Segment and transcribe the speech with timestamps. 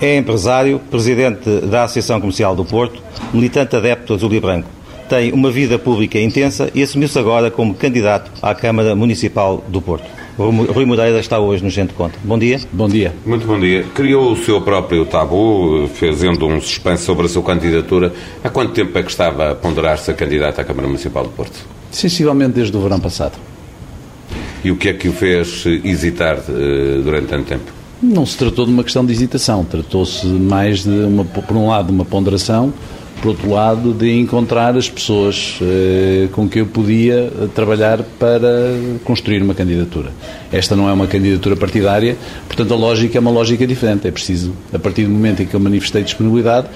[0.00, 3.00] É empresário, presidente da Associação Comercial do Porto,
[3.32, 4.68] militante adepto azul e branco.
[5.08, 10.04] Tem uma vida pública intensa e assumiu-se agora como candidato à Câmara Municipal do Porto.
[10.36, 12.18] Rui Moreira está hoje no Gente Conta.
[12.24, 12.60] Bom dia.
[12.72, 13.14] Bom dia.
[13.24, 13.84] Muito bom dia.
[13.94, 18.12] Criou o seu próprio tabu, fazendo um suspense sobre a sua candidatura.
[18.42, 21.56] Há quanto tempo é que estava a ponderar-se a candidato à Câmara Municipal do Porto?
[21.92, 23.38] Sensivelmente desde o verão passado.
[24.64, 27.83] E o que é que o fez hesitar uh, durante tanto tempo?
[28.02, 31.90] Não se tratou de uma questão de hesitação, tratou-se mais de, uma, por um lado,
[31.90, 32.72] uma ponderação,
[33.22, 39.40] por outro lado, de encontrar as pessoas eh, com que eu podia trabalhar para construir
[39.42, 40.10] uma candidatura.
[40.52, 44.06] Esta não é uma candidatura partidária, portanto, a lógica é uma lógica diferente.
[44.06, 46.66] É preciso, a partir do momento em que eu manifestei disponibilidade,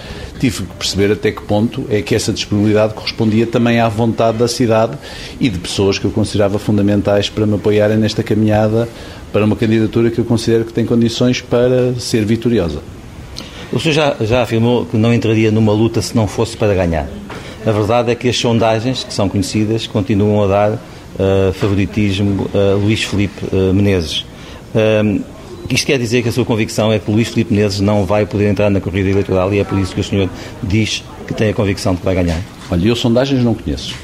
[0.41, 4.48] tive que perceber até que ponto é que essa disponibilidade correspondia também à vontade da
[4.48, 4.96] cidade
[5.39, 8.89] e de pessoas que eu considerava fundamentais para me apoiarem nesta caminhada
[9.32, 12.80] para uma candidatura que eu considero que tem condições para ser vitoriosa.
[13.72, 17.06] O senhor já, já afirmou que não entraria numa luta se não fosse para ganhar.
[17.66, 22.76] A verdade é que as sondagens, que são conhecidas, continuam a dar uh, favoritismo a
[22.76, 24.24] Luís Felipe uh, Menezes.
[24.74, 25.22] Uh,
[25.68, 28.48] isto quer dizer que a sua convicção é que Luís Felipe Menezes não vai poder
[28.48, 30.30] entrar na corrida eleitoral e é por isso que o senhor
[30.62, 32.40] diz que tem a convicção de que vai ganhar?
[32.70, 33.94] Olha, eu sondagens não conheço.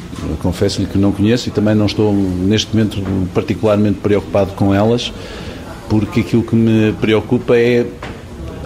[0.41, 3.03] Confesso-lhe que não conheço e também não estou, neste momento,
[3.35, 5.13] particularmente preocupado com elas,
[5.89, 7.87] porque aquilo que me preocupa é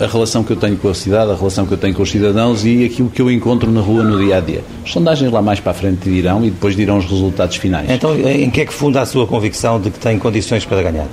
[0.00, 2.10] a relação que eu tenho com a cidade, a relação que eu tenho com os
[2.10, 4.62] cidadãos e aquilo que eu encontro na rua no dia a dia.
[4.84, 7.91] As sondagens lá mais para a frente dirão e depois dirão os resultados finais.
[7.91, 11.09] Então, em que é que funda a sua convicção de que tem condições para ganhar?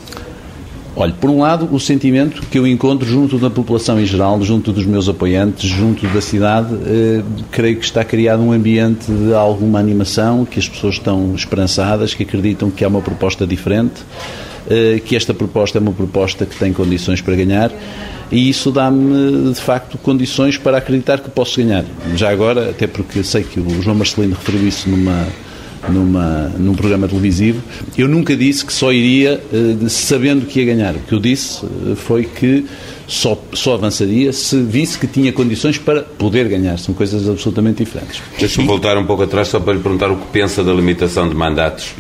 [0.98, 4.72] Olha, por um lado, o sentimento que eu encontro junto da população em geral, junto
[4.72, 9.78] dos meus apoiantes, junto da cidade, eh, creio que está criado um ambiente de alguma
[9.78, 14.04] animação, que as pessoas estão esperançadas, que acreditam que há uma proposta diferente,
[14.70, 17.72] eh, que esta proposta é uma proposta que tem condições para ganhar
[18.32, 21.86] e isso dá-me, de facto, condições para acreditar que posso ganhar.
[22.16, 25.26] Já agora, até porque sei que o João Marcelino referiu isso numa
[25.90, 27.62] numa, num programa televisivo,
[27.98, 30.96] eu nunca disse que só iria uh, sabendo que ia ganhar.
[30.96, 32.66] O que eu disse uh, foi que
[33.08, 36.78] só, só avançaria se visse que tinha condições para poder ganhar.
[36.80, 38.22] São coisas absolutamente diferentes.
[38.40, 41.36] Deixa-me voltar um pouco atrás só para lhe perguntar o que pensa da limitação de
[41.36, 41.94] mandatos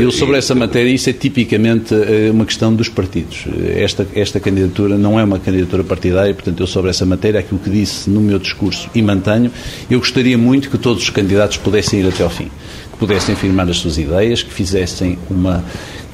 [0.00, 3.44] eu sobre essa matéria, isso é tipicamente eh, uma questão dos partidos.
[3.76, 7.68] Esta, esta candidatura não é uma candidatura partidária, portanto, eu sobre essa matéria, aquilo que
[7.68, 9.50] disse no meu discurso e mantenho,
[9.90, 12.50] eu gostaria muito que todos os candidatos pudessem ir até ao fim,
[12.90, 15.64] que pudessem afirmar as suas ideias, que fizessem uma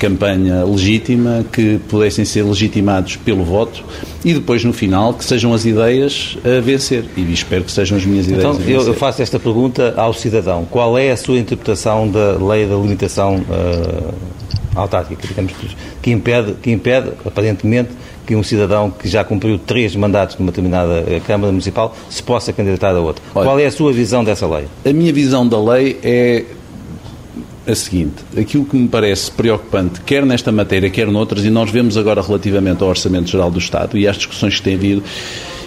[0.03, 3.85] campanha legítima, que pudessem ser legitimados pelo voto
[4.25, 7.05] e depois, no final, que sejam as ideias a vencer.
[7.17, 8.89] E espero que sejam as minhas ideias então, a vencer.
[8.89, 10.67] Eu faço esta pergunta ao cidadão.
[10.69, 14.15] Qual é a sua interpretação da lei da limitação uh,
[14.75, 15.53] autárquica, digamos,
[16.01, 17.91] que impede, que impede, aparentemente,
[18.27, 22.53] que um cidadão que já cumpriu três mandatos numa determinada eh, Câmara Municipal se possa
[22.53, 23.23] candidatar a outra.
[23.35, 24.67] Olha, Qual é a sua visão dessa lei?
[24.85, 26.45] A minha visão da lei é
[27.67, 31.97] a seguinte: aquilo que me parece preocupante, quer nesta matéria, quer noutras, e nós vemos
[31.97, 35.03] agora relativamente ao Orçamento Geral do Estado e às discussões que têm havido,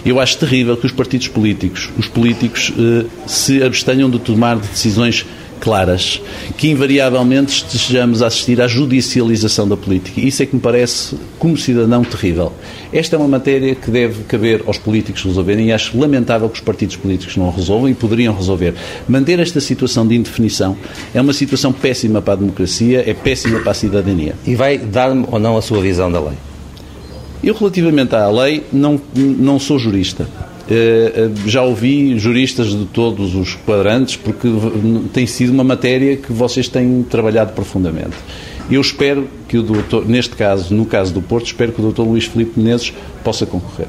[0.04, 5.26] eu acho terrível que os partidos políticos, os políticos, eh, se abstenham de tomar decisões
[5.60, 6.20] claras,
[6.56, 10.20] que invariavelmente estejamos a assistir à judicialização da política.
[10.20, 12.52] Isso é que me parece, como cidadão, terrível.
[12.92, 16.60] Esta é uma matéria que deve caber aos políticos resolverem e acho lamentável que os
[16.60, 18.74] partidos políticos não resolvam e poderiam resolver.
[19.08, 20.76] Manter esta situação de indefinição
[21.14, 24.34] é uma situação péssima para a democracia, é péssima para a cidadania.
[24.46, 26.36] E vai dar-me ou não a sua visão da lei?
[27.42, 30.26] Eu, relativamente à lei, não, não sou jurista.
[30.68, 34.48] Eh, eh, já ouvi juristas de todos os quadrantes, porque
[35.12, 38.16] tem sido uma matéria que vocês têm trabalhado profundamente.
[38.68, 42.02] Eu espero que o doutor, neste caso, no caso do Porto, espero que o doutor
[42.04, 42.92] Luís Filipe Menezes
[43.22, 43.86] possa concorrer.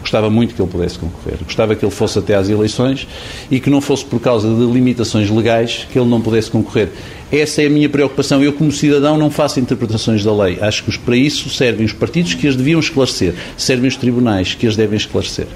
[0.00, 1.38] Gostava muito que ele pudesse concorrer.
[1.44, 3.06] Gostava que ele fosse até às eleições
[3.50, 6.88] e que não fosse por causa de limitações legais que ele não pudesse concorrer.
[7.30, 8.42] Essa é a minha preocupação.
[8.42, 10.56] Eu, como cidadão, não faço interpretações da lei.
[10.62, 14.66] Acho que para isso servem os partidos que as deviam esclarecer, servem os tribunais que
[14.66, 15.46] as devem esclarecer.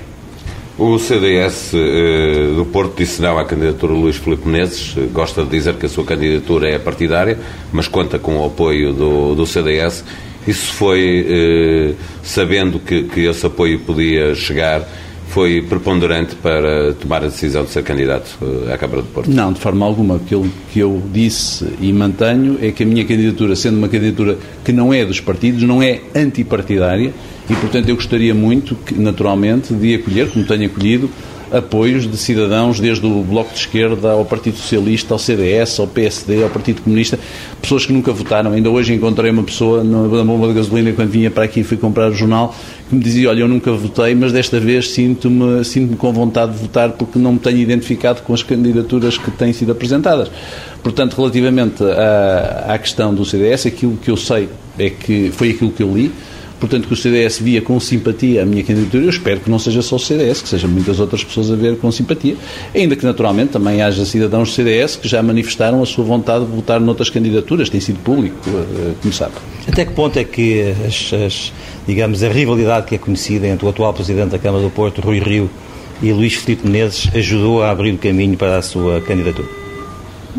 [0.77, 4.97] O CDS eh, do Porto disse não à candidatura Luís Filipe Menezes.
[5.13, 7.39] Gosta de dizer que a sua candidatura é partidária,
[7.73, 10.05] mas conta com o apoio do, do CDS.
[10.49, 11.95] Isso foi eh,
[12.25, 14.83] sabendo que, que esse apoio podia chegar
[15.35, 19.29] foi preponderante para tomar a decisão de ser candidato eh, à Câmara de Porto?
[19.29, 20.15] Não, de forma alguma.
[20.15, 24.71] Aquilo que eu disse e mantenho é que a minha candidatura, sendo uma candidatura que
[24.71, 27.13] não é dos partidos, não é antipartidária
[27.51, 31.11] e, portanto, eu gostaria muito, que, naturalmente, de acolher, como tenho acolhido,
[31.53, 36.43] apoios de cidadãos, desde o Bloco de Esquerda ao Partido Socialista, ao CDS, ao PSD,
[36.43, 37.19] ao Partido Comunista,
[37.61, 38.53] pessoas que nunca votaram.
[38.53, 41.77] Ainda hoje encontrei uma pessoa na bomba de gasolina quando vinha para aqui e fui
[41.77, 42.55] comprar o jornal
[42.89, 46.59] que me dizia, olha, eu nunca votei, mas desta vez sinto-me sinto com vontade de
[46.59, 50.31] votar porque não me tenho identificado com as candidaturas que têm sido apresentadas.
[50.83, 54.49] Portanto, relativamente à, à questão do CDS, aquilo que eu sei
[54.79, 56.13] é que foi aquilo que eu li,
[56.67, 59.05] portanto, que o CDS via com simpatia a minha candidatura.
[59.05, 61.77] Eu espero que não seja só o CDS, que sejam muitas outras pessoas a ver
[61.77, 62.37] com simpatia,
[62.75, 66.51] ainda que naturalmente também haja cidadãos do CDS que já manifestaram a sua vontade de
[66.51, 69.35] votar noutras candidaturas, tem sido público, eh, como sabe.
[69.69, 71.53] Até que ponto é que, as, as,
[71.87, 75.19] digamos, a rivalidade que é conhecida entre o atual Presidente da Câmara do Porto, Rui
[75.19, 75.51] Rio,
[76.03, 79.49] e Luís Filipe Menezes ajudou a abrir o caminho para a sua candidatura?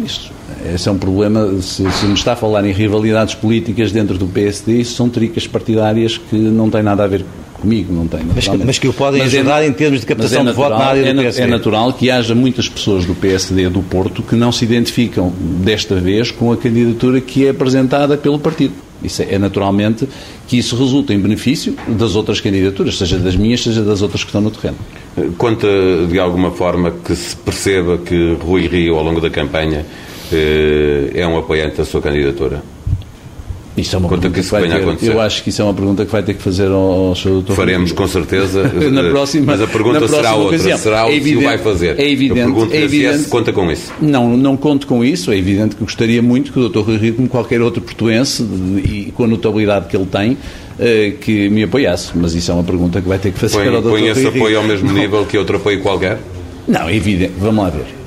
[0.04, 0.36] Isso
[0.74, 1.62] esse é um problema.
[1.62, 5.48] Se, se, me está a falar em rivalidades políticas dentro do PSD, isso são tricas
[5.48, 7.26] partidárias que não têm nada a ver
[7.60, 8.22] comigo, não tem.
[8.24, 10.44] Mas que, mas que o podem mas é ajudar é, em termos de captação é
[10.44, 11.42] natural, de voto na área do PSD.
[11.42, 15.96] É natural que haja muitas pessoas do PSD do Porto que não se identificam desta
[15.96, 18.74] vez com a candidatura que é apresentada pelo partido.
[19.04, 20.08] Isso é, é naturalmente
[20.48, 24.30] que isso resulta em benefício das outras candidaturas, seja das minhas, seja das outras que
[24.30, 24.78] estão no terreno.
[25.38, 25.68] Conta
[26.10, 29.86] de alguma forma que se perceba que Rui Rio, ao longo da campanha,
[30.34, 32.62] é um apoiante da sua candidatura?
[33.78, 35.74] Isso é uma Conta pergunta que, que vai ter, Eu acho que isso é uma
[35.74, 37.30] pergunta que vai ter que fazer ao, ao Sr.
[37.30, 37.56] doutor.
[37.56, 38.64] Faremos com certeza.
[38.90, 40.56] na próxima, mas a pergunta será outra.
[40.56, 40.78] Ocasião.
[40.78, 42.00] Será é evidente, se o vai fazer.
[42.00, 42.74] É evidente.
[42.74, 43.92] é evidente se conta com isso.
[44.02, 45.30] Não, não conto com isso.
[45.30, 46.80] É evidente que gostaria muito que o Dr.
[46.80, 50.38] Rui Rio, como qualquer outro portuense, e com a notabilidade que ele tem,
[50.80, 52.12] eh, que me apoiasse.
[52.16, 53.90] Mas isso é uma pergunta que vai ter que fazer põe, ao Dr.
[53.90, 56.18] Põe esse apoio ao mesmo nível que outro apoio qualquer?
[56.66, 57.34] Não, é evidente.
[57.38, 58.05] Vamos lá ver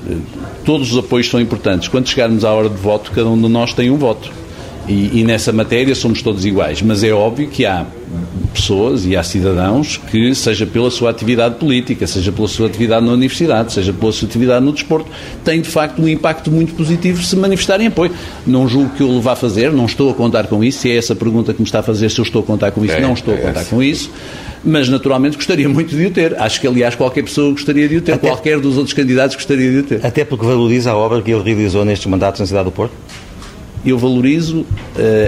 [0.65, 1.87] todos os apoios são importantes.
[1.87, 4.31] Quando chegarmos à hora de voto, cada um de nós tem um voto.
[4.87, 6.81] E, e, nessa matéria somos todos iguais.
[6.81, 7.85] Mas é óbvio que há
[8.51, 13.11] pessoas e há cidadãos que, seja pela sua atividade política, seja pela sua atividade na
[13.11, 15.07] universidade, seja pela sua atividade no desporto,
[15.45, 18.11] têm de facto um impacto muito positivo se manifestarem apoio.
[18.47, 20.79] Não julgo que eu o vá fazer, não estou a contar com isso.
[20.79, 22.83] Se é essa pergunta que me está a fazer, se eu estou a contar com
[22.83, 24.09] isso, é, não estou a é contar é com isso
[24.63, 26.39] mas naturalmente gostaria muito de o ter.
[26.39, 29.71] Acho que, aliás, qualquer pessoa gostaria de o ter, Até qualquer dos outros candidatos gostaria
[29.71, 30.05] de o ter.
[30.05, 32.93] Até porque valoriza a obra que ele realizou nestes mandatos na cidade do Porto?
[33.85, 34.67] Eu valorizo uh,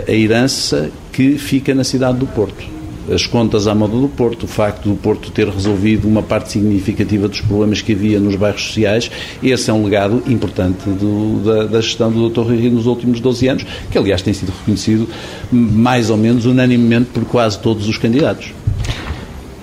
[0.08, 2.82] a herança que fica na cidade do Porto.
[3.12, 7.28] As contas à moda do Porto, o facto do Porto ter resolvido uma parte significativa
[7.28, 9.10] dos problemas que havia nos bairros sociais,
[9.42, 12.42] esse é um legado importante do, da, da, gestão do Dr.
[12.42, 15.10] Rui nos últimos 12 anos, que aliás tem sido reconhecido
[15.52, 18.54] mais ou menos unanimemente por quase todos os candidatos.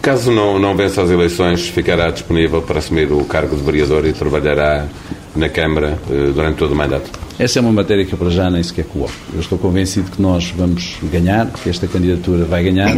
[0.09, 4.15] Caso não, não vença as eleições, ficará disponível para assumir o cargo de vereador e
[4.15, 4.87] trabalhará
[5.37, 7.11] na Câmara eh, durante todo o mandato?
[7.39, 9.13] Essa é uma matéria que eu para já nem sequer coloco.
[9.35, 12.97] Eu estou convencido que nós vamos ganhar, que esta candidatura vai ganhar.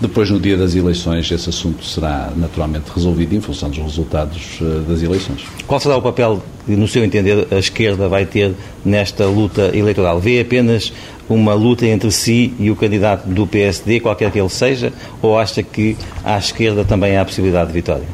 [0.00, 4.82] Depois, no dia das eleições, esse assunto será naturalmente resolvido em função dos resultados eh,
[4.88, 5.44] das eleições.
[5.66, 8.54] Qual será o papel que, no seu entender, a esquerda vai ter
[8.84, 10.20] nesta luta eleitoral?
[10.20, 10.92] Vê apenas
[11.28, 15.64] uma luta entre si e o candidato do PSD, qualquer que ele seja, ou acha
[15.64, 18.06] que à esquerda também há a possibilidade de vitória?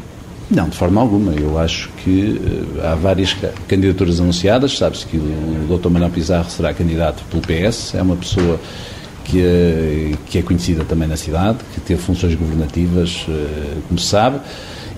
[0.50, 1.33] Não, de forma alguma.
[1.33, 3.37] Eu acho que uh, há várias
[3.69, 4.76] candidaturas anunciadas.
[4.79, 5.88] Sabe-se que o Dr.
[5.88, 7.95] Manuel Pizarro será candidato pelo PS.
[7.95, 8.59] É uma pessoa
[9.25, 14.07] que é, que é conhecida também na cidade, que teve funções governativas, uh, como se
[14.07, 14.38] sabe.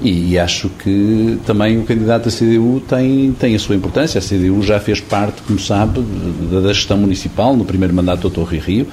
[0.02, 4.18] E, e, acho que também o candidato da CDU tem, tem a sua importância.
[4.18, 6.04] A CDU já fez parte, como sabe,
[6.50, 8.50] da, da gestão municipal no primeiro mandato do Dr.
[8.50, 8.86] Rio Rio.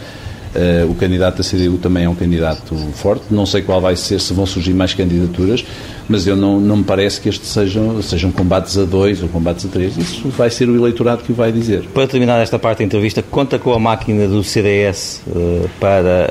[0.55, 3.23] Uh, o candidato da CDU também é um candidato forte.
[3.31, 5.65] Não sei qual vai ser, se vão surgir mais candidaturas,
[6.07, 9.65] mas eu não, não me parece que estes sejam, sejam combates a dois ou combates
[9.65, 9.97] a três.
[9.97, 11.83] Isso vai ser o eleitorado que o vai dizer.
[11.93, 16.29] Para terminar esta parte da entrevista, conta com a máquina do CDS uh, para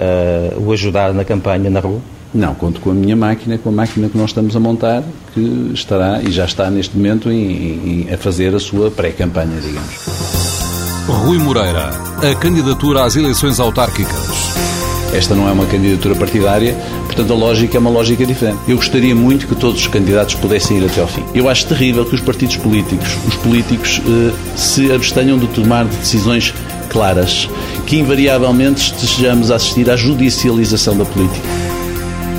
[0.56, 2.00] uh, o ajudar na campanha na rua?
[2.34, 5.02] Não, conto com a minha máquina, com a máquina que nós estamos a montar,
[5.34, 10.41] que estará e já está neste momento em, em, a fazer a sua pré-campanha, digamos.
[11.08, 11.90] Rui Moreira,
[12.22, 14.54] a candidatura às eleições autárquicas.
[15.12, 16.74] Esta não é uma candidatura partidária,
[17.06, 18.58] portanto a lógica é uma lógica diferente.
[18.68, 21.24] Eu gostaria muito que todos os candidatos pudessem ir até ao fim.
[21.34, 26.54] Eu acho terrível que os partidos políticos, os políticos, eh, se abstenham de tomar decisões
[26.88, 27.48] claras,
[27.84, 31.48] que invariavelmente estejamos a assistir à judicialização da política.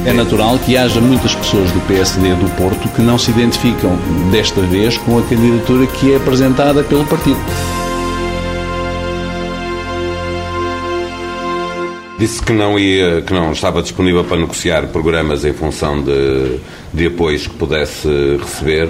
[0.05, 3.97] É natural que haja muitas pessoas do PSD do Porto que não se identificam
[4.31, 7.39] desta vez com a candidatura que é apresentada pelo partido.
[12.17, 16.59] Disse que não, ia, que não estava disponível para negociar programas em função de,
[16.93, 18.89] de apoios que pudesse receber.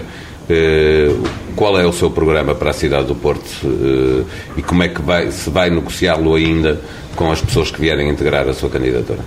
[0.50, 1.10] Eh,
[1.56, 4.26] qual é o seu programa para a cidade do Porto eh,
[4.58, 6.82] e como é que vai, se vai negociá-lo ainda
[7.16, 9.20] com as pessoas que vierem integrar a sua candidatura?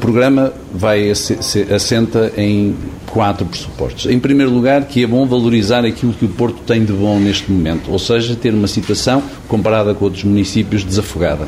[0.00, 2.74] Programa vai assenta em
[3.06, 4.06] quatro pressupostos.
[4.06, 7.52] Em primeiro lugar, que é bom valorizar aquilo que o Porto tem de bom neste
[7.52, 11.46] momento, ou seja, ter uma situação comparada com outros municípios desafogada.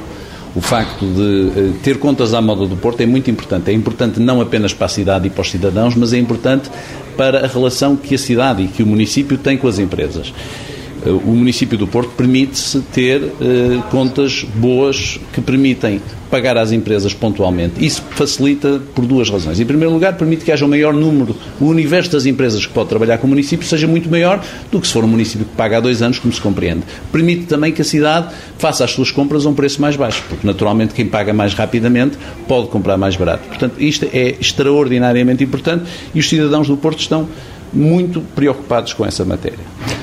[0.54, 3.70] O facto de eh, ter contas à moda do Porto é muito importante.
[3.70, 6.70] É importante não apenas para a cidade e para os cidadãos, mas é importante
[7.16, 10.32] para a relação que a cidade e que o município tem com as empresas.
[11.04, 17.12] Eh, o município do Porto permite-se ter eh, contas boas que permitem pagar às empresas
[17.12, 17.84] pontualmente.
[17.84, 19.60] Isso facilita por duas razões.
[19.60, 22.88] Em primeiro lugar, permite que haja um maior número, o universo das empresas que pode
[22.88, 25.76] trabalhar com o município seja muito maior do que se for um município que paga
[25.76, 26.84] há dois anos, como se compreende.
[27.10, 30.46] Permite também que a cidade faça as suas compras a um preço mais baixo, porque
[30.46, 32.16] naturalmente quem paga mais rapidamente
[32.48, 33.46] pode comprar mais barato.
[33.48, 37.28] Portanto, isto é extraordinariamente importante e os cidadãos do Porto estão
[37.72, 39.58] muito preocupados com essa matéria.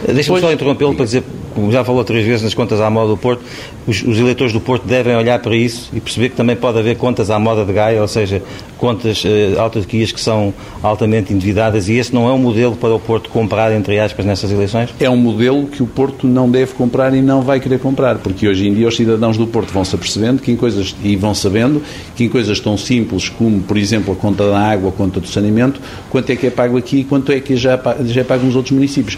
[0.05, 1.23] Deixa-me só interrompê-lo para dizer,
[1.53, 3.41] como já falou três vezes nas contas à moda do Porto,
[3.85, 6.97] os, os, eleitores do Porto devem olhar para isso e perceber que também pode haver
[6.97, 8.41] contas à moda de Gaia, ou seja,
[8.79, 12.99] contas, eh, autarquias que são altamente endividadas e esse não é um modelo para o
[12.99, 14.89] Porto comprar, entre aspas, nessas eleições?
[14.99, 18.47] É um modelo que o Porto não deve comprar e não vai querer comprar, porque
[18.47, 21.35] hoje em dia os cidadãos do Porto vão se apercebendo que em coisas, e vão
[21.35, 21.83] sabendo
[22.15, 25.27] que em coisas tão simples como, por exemplo, a conta da água, a conta do
[25.27, 28.45] saneamento, quanto é que é pago aqui e quanto é que já, já é pago
[28.45, 29.17] nos outros municípios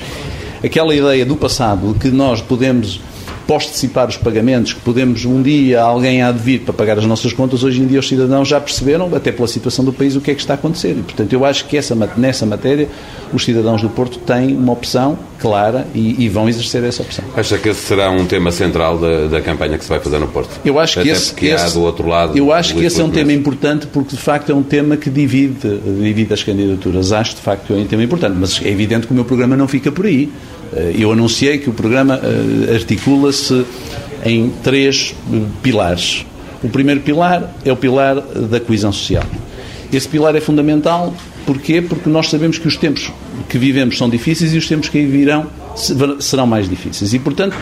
[0.64, 3.00] aquela ideia do passado de que nós podemos
[3.52, 7.34] postecipar os pagamentos, que podemos um dia alguém há de vir para pagar as nossas
[7.34, 10.32] contas, hoje em dia os cidadãos já perceberam, até pela situação do país, o que
[10.32, 10.92] é que está a acontecer.
[10.92, 12.88] E, portanto, eu acho que essa, nessa matéria
[13.34, 17.26] os cidadãos do Porto têm uma opção clara e, e, vão exercer essa opção.
[17.36, 20.28] Acha que esse será um tema central da, da campanha que se vai fazer no
[20.30, 20.50] Porto?
[20.64, 22.38] Eu acho Até que esse, porque esse, há do outro lado.
[22.38, 25.10] Eu acho que esse é um tema importante porque de facto é um tema que
[25.10, 27.12] divide, divide as candidaturas.
[27.12, 29.58] Acho de facto que é um tema importante, mas é evidente que o meu programa
[29.58, 30.32] não fica por aí.
[30.74, 33.66] Eh, eu anunciei que o programa eh, articula-se
[34.26, 36.26] em três eh, pilares.
[36.64, 39.26] O primeiro pilar é o pilar da coesão social.
[39.92, 41.14] Esse pilar é fundamental,
[41.46, 41.82] porquê?
[41.82, 43.12] Porque nós sabemos que os tempos
[43.50, 45.48] que vivemos são difíceis e os tempos que aí virão
[46.20, 47.14] serão mais difíceis.
[47.14, 47.56] E, portanto,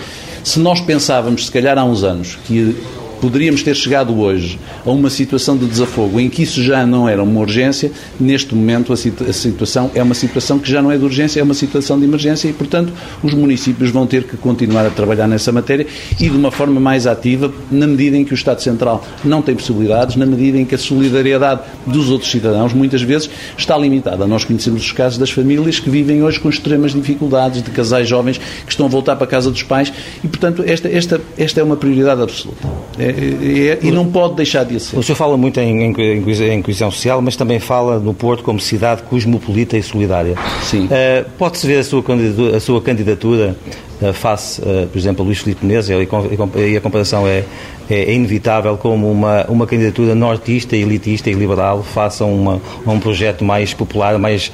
[0.44, 2.76] se nós pensávamos, se calhar há uns anos, que
[3.20, 7.22] poderíamos ter chegado hoje a uma situação de desafogo em que isso já não era
[7.22, 11.40] uma urgência, neste momento a, situação é uma situação que já não é de urgência,
[11.40, 15.28] é uma situação de emergência e, portanto, os municípios vão ter que continuar a trabalhar
[15.28, 15.86] nessa matéria
[16.20, 19.56] e de uma forma mais ativa, na medida em que o Estado Central não tem
[19.56, 24.26] possibilidades, na medida em que a solidariedade dos outros cidadãos muitas vezes está limitada.
[24.28, 28.38] Nós conhecemos os casos das famílias que vivem hoje com extremas dificuldades, de casais jovens
[28.38, 29.92] que estão a voltar para a casa dos pais
[30.24, 32.68] e, portanto, esta, esta, esta é uma prioridade absoluta.
[32.98, 34.98] É, é, é, e não pode deixar de ser.
[34.98, 36.22] O senhor fala muito em, em,
[36.54, 40.36] em, coesão social, mas também fala no Porto como cidade cosmopolita e solidária.
[40.64, 40.86] Sim.
[40.86, 43.56] Uh, Pode-se ver a sua candidatura, a sua candidatura
[44.02, 47.44] uh, face, uh, por exemplo, a Luís Filipe Menezes, e a comparação é,
[47.90, 52.92] é, é, inevitável, como uma, uma candidatura nortista, elitista e liberal face a, uma, a
[52.92, 54.52] um projeto mais popular, mais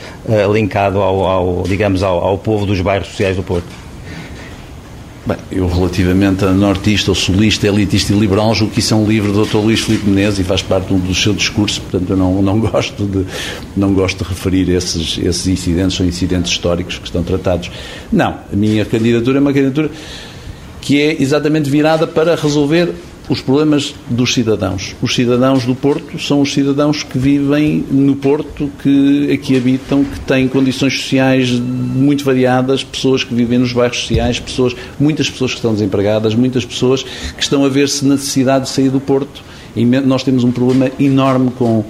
[0.51, 3.84] linkado ao, ao digamos, ao, ao povo dos bairros sociais do Porto.
[5.25, 9.07] Bem, eu relativamente a nortista, ou solista, elitista e liberal, julgo que isso é um
[9.07, 9.57] livro do Dr.
[9.57, 13.25] Luís Filipe Menezes e faz parte do seu discurso, portanto eu não, não, gosto, de,
[13.75, 17.71] não gosto de referir esses, esses incidentes, são incidentes históricos que estão tratados.
[18.11, 19.89] Não, a minha candidatura é uma candidatura
[20.79, 22.93] que é exatamente virada para resolver
[23.29, 24.95] os problemas dos cidadãos.
[25.01, 30.19] Os cidadãos do Porto são os cidadãos que vivem no Porto, que aqui habitam, que
[30.21, 35.57] têm condições sociais muito variadas, pessoas que vivem nos bairros sociais, pessoas, muitas pessoas que
[35.57, 39.43] estão desempregadas, muitas pessoas que estão a ver-se na necessidade de sair do Porto.
[39.75, 41.83] E nós temos um problema enorme com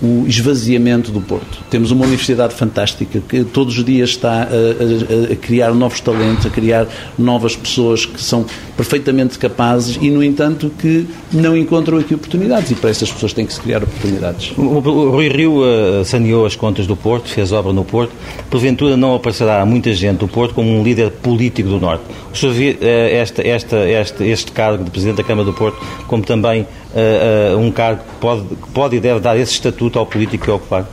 [0.00, 1.58] o esvaziamento do Porto.
[1.70, 6.46] Temos uma universidade fantástica que todos os dias está a, a, a, criar novos talentos,
[6.46, 6.86] a criar
[7.18, 12.74] novas pessoas que são perfeitamente capazes e, no entanto, que não encontram aqui oportunidades e
[12.76, 14.52] para essas pessoas tem que se criar oportunidades.
[14.56, 18.12] O, Rui Rio uh, saneou as contas do Porto, fez obra no Porto.
[18.48, 22.04] Porventura não aparecerá muita gente do Porto como um líder político do Norte.
[22.32, 25.78] O senhor vê uh, esta, esta, este, este cargo de Presidente da Câmara do Porto
[26.06, 30.04] como também uh, um cargo que pode, que pode e deve dar esse estatuto ao
[30.04, 30.86] político que ocupar?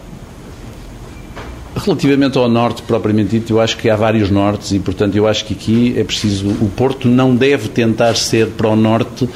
[1.76, 5.44] Relativamente ao norte, propriamente dito, eu acho que há vários nortes e, portanto, eu acho
[5.44, 6.48] que aqui é preciso.
[6.48, 9.28] O Porto não deve tentar ser para o norte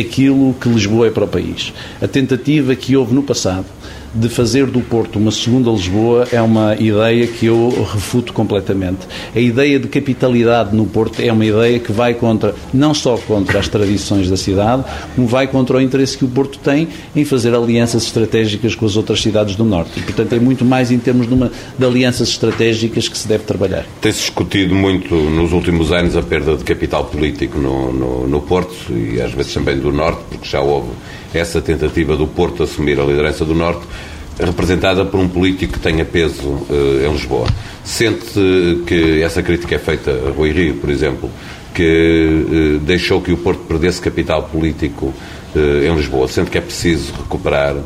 [0.00, 1.72] aquilo que Lisboa é para o país.
[2.00, 3.66] A tentativa que houve no passado
[4.14, 9.00] de fazer do Porto uma segunda Lisboa é uma ideia que eu refuto completamente.
[9.34, 13.58] A ideia de capitalidade no Porto é uma ideia que vai contra, não só contra
[13.58, 14.84] as tradições da cidade,
[15.16, 18.96] como vai contra o interesse que o Porto tem em fazer alianças estratégicas com as
[18.96, 19.98] outras cidades do Norte.
[19.98, 23.44] E, portanto, é muito mais em termos de, uma, de alianças estratégicas que se deve
[23.44, 23.84] trabalhar.
[24.00, 28.74] Tem-se discutido muito nos últimos anos a perda de capital político no, no, no Porto
[28.92, 30.88] e às vezes também do Norte, porque já houve
[31.32, 33.82] essa tentativa do Porto assumir a liderança do Norte,
[34.38, 37.46] representada por um político que tenha peso uh, em Lisboa.
[37.84, 41.30] Sente que essa crítica é feita a Rui Rio, por exemplo,
[41.74, 45.12] que uh, deixou que o Porto perdesse capital político
[45.54, 46.26] uh, em Lisboa.
[46.28, 47.76] Sente que é preciso recuperar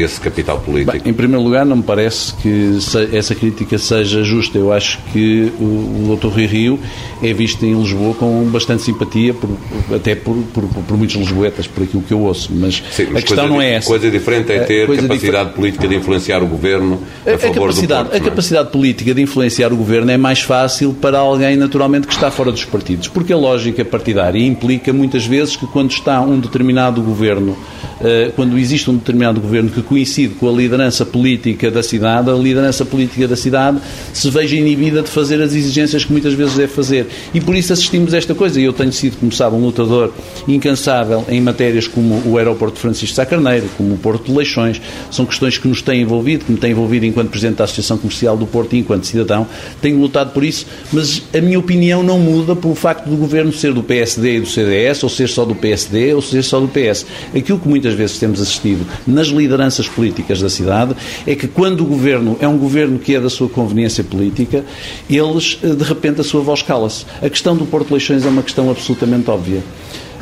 [0.00, 0.92] esse capital político?
[0.92, 2.78] Bem, em primeiro lugar, não me parece que
[3.12, 4.58] essa crítica seja justa.
[4.58, 5.64] Eu acho que o,
[6.12, 6.28] o Dr.
[6.28, 6.78] Rui Rio
[7.22, 9.50] é visto em Lisboa com bastante simpatia, por,
[9.94, 12.50] até por, por, por, muitos lisboetas, por aquilo que eu ouço.
[12.52, 13.88] Mas, Sim, mas a questão não é essa.
[13.88, 18.10] Coisa diferente é ter capacidade política de influenciar o governo a, a favor capacidade, do
[18.10, 22.14] Porto, A capacidade política de influenciar o governo é mais fácil para alguém, naturalmente, que
[22.14, 23.08] está fora dos partidos.
[23.08, 28.58] Porque a lógica partidária implica, muitas vezes, que quando está um determinado governo, uh, quando
[28.58, 32.84] existe um determinado determinado governo que coincide com a liderança política da cidade, a liderança
[32.84, 33.78] política da cidade
[34.12, 37.06] se veja inibida de fazer as exigências que muitas vezes deve fazer.
[37.32, 38.60] E por isso assistimos a esta coisa.
[38.60, 40.12] E eu tenho sido, como sabe, um lutador
[40.46, 44.80] incansável em matérias como o aeroporto de Francisco Sá Carneiro, como o Porto de Leixões.
[45.10, 48.36] São questões que nos têm envolvido, que me têm envolvido enquanto Presidente da Associação Comercial
[48.36, 49.46] do Porto e enquanto cidadão.
[49.80, 53.72] Tenho lutado por isso, mas a minha opinião não muda pelo facto do governo ser
[53.72, 57.06] do PSD e do CDS, ou ser só do PSD, ou ser só do PS.
[57.34, 61.82] Aquilo que muitas vezes temos assistido na nas lideranças políticas da cidade é que quando
[61.82, 64.64] o governo é um governo que é da sua conveniência política,
[65.08, 67.06] eles, eh, de repente, a sua voz cala-se.
[67.22, 69.62] A questão do Porto Leixões é uma questão absolutamente óbvia.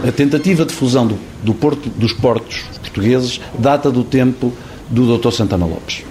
[0.06, 4.52] A tentativa de fusão do, do porto, dos portos portugueses data do tempo
[4.90, 5.30] do Dr.
[5.30, 6.02] Santana Lopes.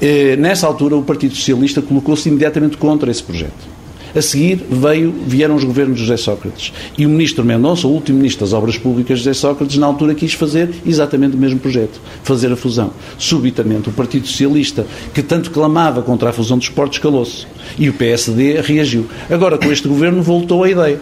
[0.00, 3.73] E, eh, nessa altura, o Partido Socialista colocou-se imediatamente contra esse projeto.
[4.14, 6.72] A seguir veio, vieram os governos de José Sócrates.
[6.96, 10.34] E o ministro Mendonça, o último ministro das Obras Públicas, José Sócrates, na altura quis
[10.34, 12.92] fazer exatamente o mesmo projeto, fazer a fusão.
[13.18, 17.46] Subitamente, o Partido Socialista, que tanto clamava contra a fusão dos portos, calou-se.
[17.76, 19.06] E o PSD reagiu.
[19.28, 21.00] Agora, com este governo, voltou a ideia.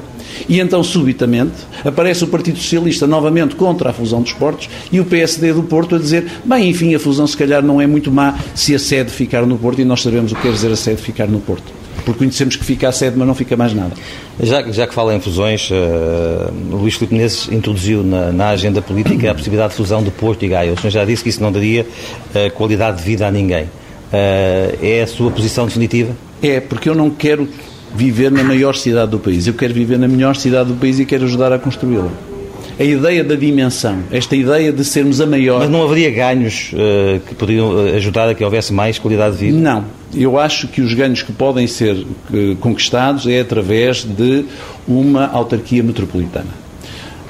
[0.48, 1.52] E então, subitamente,
[1.84, 5.96] aparece o Partido Socialista novamente contra a fusão dos portos e o PSD do Porto
[5.96, 9.10] a dizer: bem, enfim, a fusão se calhar não é muito má se a sede
[9.10, 11.81] ficar no Porto e nós sabemos o que quer dizer a sede ficar no Porto
[12.04, 13.92] porque conhecemos que fica a sede, mas não fica mais nada.
[14.40, 19.30] Já, já que fala em fusões, uh, Luís Filipe Menezes introduziu na, na, agenda política
[19.30, 20.72] a possibilidade de fusão de Porto e Gaia.
[20.72, 23.64] O senhor já disse que isso não daria uh, qualidade de vida a ninguém.
[23.64, 26.14] Uh, é a sua posição definitiva?
[26.42, 27.48] É, porque eu não quero
[27.94, 29.46] viver na maior cidade do país.
[29.46, 32.31] Eu quero viver na melhor cidade do país e quero ajudar a construí-la
[32.78, 35.60] a ideia da dimensão, esta ideia de sermos a maior.
[35.60, 39.46] Mas não haveria ganhos uh, que poderiam eh, ajudar a que houvesse mais qualidade de
[39.46, 39.58] vida?
[39.58, 39.84] Não.
[40.14, 44.44] Eu acho que os ganhos que podem ser uh, conquistados é através de
[44.86, 46.62] uma autarquia metropolitana.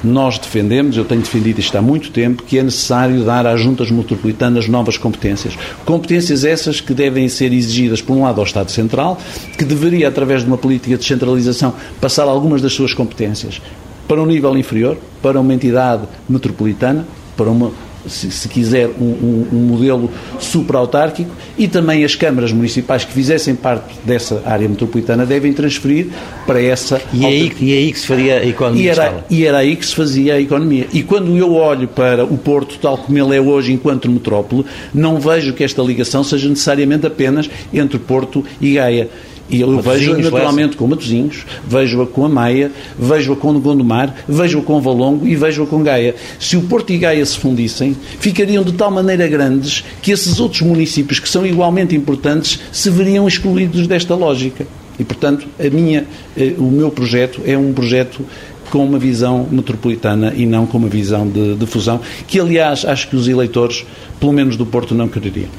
[0.04, 3.88] Nós defendemos, eu tenho defendido isto há muito tempo, que é necessário dar às juntas
[3.88, 5.56] metropolitanas novas competências.
[5.84, 9.16] Competências essas que devem ser exigidas, por um lado, ao Estado Central,
[9.56, 13.60] que deveria, através de uma política de centralização, passar algumas das suas competências
[14.06, 17.72] para um nível inferior, para uma entidade metropolitana, para uma,
[18.06, 23.54] se, se quiser, um, um, um modelo supra-autárquico e também as câmaras municipais que fizessem
[23.54, 26.08] parte dessa área metropolitana devem transferir
[26.46, 27.00] para essa.
[27.12, 28.82] E é aí, e é aí que se faria a economia.
[28.82, 30.86] E era, e era aí que se fazia a economia.
[30.92, 35.20] E quando eu olho para o Porto tal como ele é hoje enquanto metrópole, não
[35.20, 39.08] vejo que esta ligação seja necessariamente apenas entre Porto e Gaia.
[39.52, 44.80] E eu vejo naturalmente com Matosinhos, vejo-a com a Maia, vejo-a com Gondomar, vejo-a com
[44.80, 46.14] Valongo e vejo-a com Gaia.
[46.40, 50.62] Se o Porto e Gaia se fundissem, ficariam de tal maneira grandes que esses outros
[50.62, 54.66] municípios, que são igualmente importantes, se veriam excluídos desta lógica.
[54.98, 58.24] E, portanto, a minha, eh, o meu projeto é um projeto
[58.72, 63.06] com uma visão metropolitana e não com uma visão de, de, fusão, que aliás acho
[63.08, 63.84] que os eleitores,
[64.18, 65.50] pelo menos do Porto, não quereriam.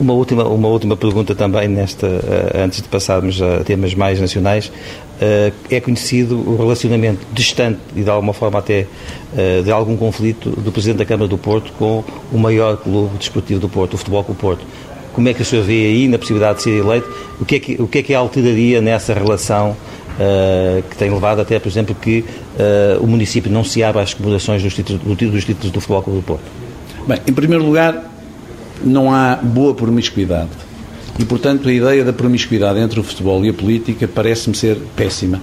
[0.00, 4.68] Uma última, uma última pergunta também, nesta, uh, antes de passarmos a temas mais nacionais.
[4.68, 8.86] Uh, é conhecido o relacionamento distante e de alguma forma até
[9.32, 13.58] uh, de algum conflito do Presidente da Câmara do Porto com o maior clube desportivo
[13.58, 14.64] do Porto, o Futebol Clube Porto.
[15.12, 17.10] Como é que o senhor vê aí na possibilidade de ser eleito?
[17.40, 19.76] O que é que, o que, é que alteraria nessa relação
[20.18, 22.24] Uh, que tem levado até, por exemplo, que
[22.58, 26.18] uh, o município não se abra às comemorações dos títulos, dos títulos do Futebol Clube
[26.18, 26.42] do Porto?
[27.06, 28.17] Bem, em primeiro lugar,
[28.84, 30.50] não há boa promiscuidade.
[31.18, 35.40] E, portanto, a ideia da promiscuidade entre o futebol e a política parece-me ser péssima.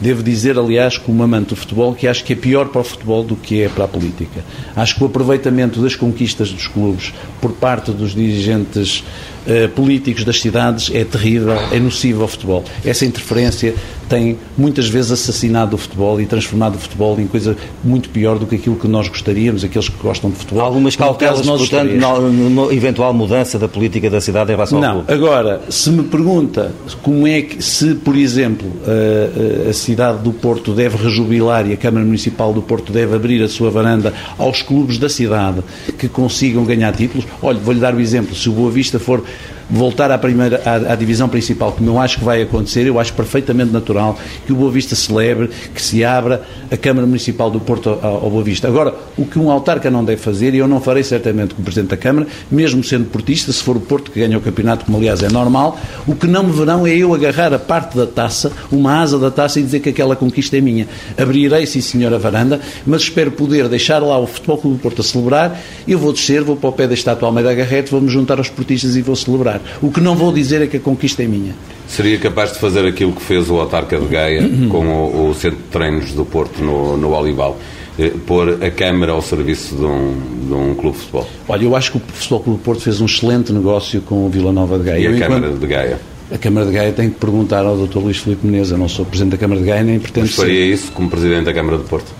[0.00, 3.24] Devo dizer, aliás, como amante do futebol, que acho que é pior para o futebol
[3.24, 4.44] do que é para a política.
[4.76, 9.02] Acho que o aproveitamento das conquistas dos clubes por parte dos dirigentes
[9.48, 12.62] eh, políticos das cidades é terrível, é nocivo ao futebol.
[12.84, 13.74] Essa interferência
[14.08, 18.46] tem muitas vezes assassinado o futebol e transformado o futebol em coisa muito pior do
[18.46, 20.64] que aquilo que nós gostaríamos, aqueles que gostam de futebol.
[20.64, 25.12] Algumas cautelas, portanto, numa eventual mudança da política da cidade em relação Não, ao clube?
[25.12, 30.72] agora, se me pergunta como é que, se, por exemplo, a, a cidade do Porto
[30.72, 34.98] deve rejubilar e a Câmara Municipal do Porto deve abrir a sua varanda aos clubes
[34.98, 35.62] da cidade
[35.98, 39.22] que consigam ganhar títulos, olha, vou-lhe dar o exemplo, se o Boa Vista for
[39.70, 43.12] voltar à, primeira, à, à, divisão principal, como eu acho que vai acontecer, eu acho
[43.12, 47.90] perfeitamente natural que o Boa Vista celebre, que se abra a Câmara Municipal do Porto
[48.02, 48.68] ao, ao Boa Vista.
[48.68, 51.90] Agora, o que um autarca não deve fazer, e eu não farei certamente como Presidente
[51.90, 55.22] da Câmara, mesmo sendo portista, se for o Porto que ganha o campeonato, como aliás
[55.22, 59.00] é normal, o que não me verão é eu agarrar a parte da taça, uma
[59.00, 60.88] asa da taça e dizer que aquela conquista é minha.
[61.16, 65.00] Abrirei, sim senhor, a varanda, mas espero poder deixar lá o Futebol Clube do Porto
[65.02, 68.38] a celebrar, eu vou descer, vou para o pé da estátua Almeida Garrete, vou-me juntar
[68.38, 69.57] aos portistas e vou celebrar.
[69.82, 71.54] O que não vou dizer é que a conquista é minha.
[71.86, 75.58] Seria capaz de fazer aquilo que fez o Autarca de Gaia com o, o, Centro
[75.58, 77.58] de Treinos do Porto no, no Olival?
[77.98, 81.28] Eh, pôr a Câmara ao serviço de um, de um clube de futebol?
[81.48, 84.28] Olha, eu acho que o Futebol Clube do Porto fez um excelente negócio com o
[84.28, 85.00] Vila Nova de Gaia.
[85.00, 85.60] E a eu, Câmara enquanto...
[85.60, 85.98] de Gaia?
[86.30, 87.98] A Câmara de Gaia tem que perguntar ao Dr.
[87.98, 90.60] Luís Filipe Menezes, eu não sou Presidente da Câmara de Gaia, nem pretendo Mas faria
[90.60, 90.74] ser.
[90.74, 92.12] isso como Presidente da Câmara de Porto?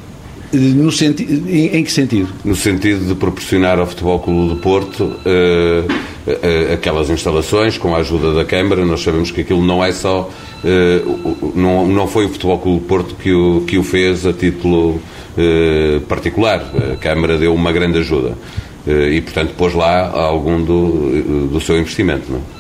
[0.51, 2.29] No senti em, em, que sentido?
[2.43, 5.93] No sentido de proporcionar ao Futebol Clube do Porto uh,
[6.73, 8.85] aquelas instalações com a ajuda da Câmara.
[8.85, 10.29] Nós sabemos que aquilo não é só.
[10.65, 15.01] Uh, não, não foi o Futebol Clube Porto que o, que o fez a título
[16.09, 16.65] particular.
[16.93, 18.37] A Câmara deu uma grande ajuda.
[18.87, 22.25] e, portanto, pôs lá algum do, do seu investimento.
[22.29, 22.58] Não é?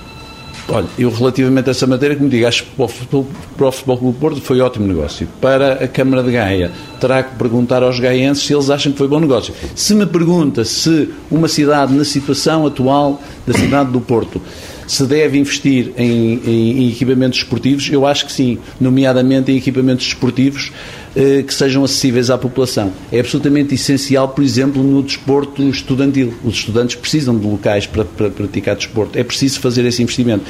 [0.70, 3.26] Olha, eu relativamente a essa matéria, como digo, acho que para o Futebol,
[3.57, 5.26] para Clube Porto foi ótimo negócio.
[5.40, 9.09] Para a Câmara de Gaia, terá que perguntar aos gaienses se eles acham que foi
[9.09, 9.54] bom negócio.
[9.74, 14.42] Se me pergunta se uma cidade, na situação atual da cidade do Porto,
[14.87, 20.07] se deve investir em, em, em equipamentos esportivos, eu acho que sim, nomeadamente em equipamentos
[20.07, 20.70] esportivos
[21.14, 22.92] que sejam acessíveis à população.
[23.11, 26.35] É absolutamente essencial, por exemplo, no desporto estudantil.
[26.44, 29.18] Os estudantes precisam de locais para, para praticar desporto.
[29.18, 30.44] É preciso fazer esse investimento.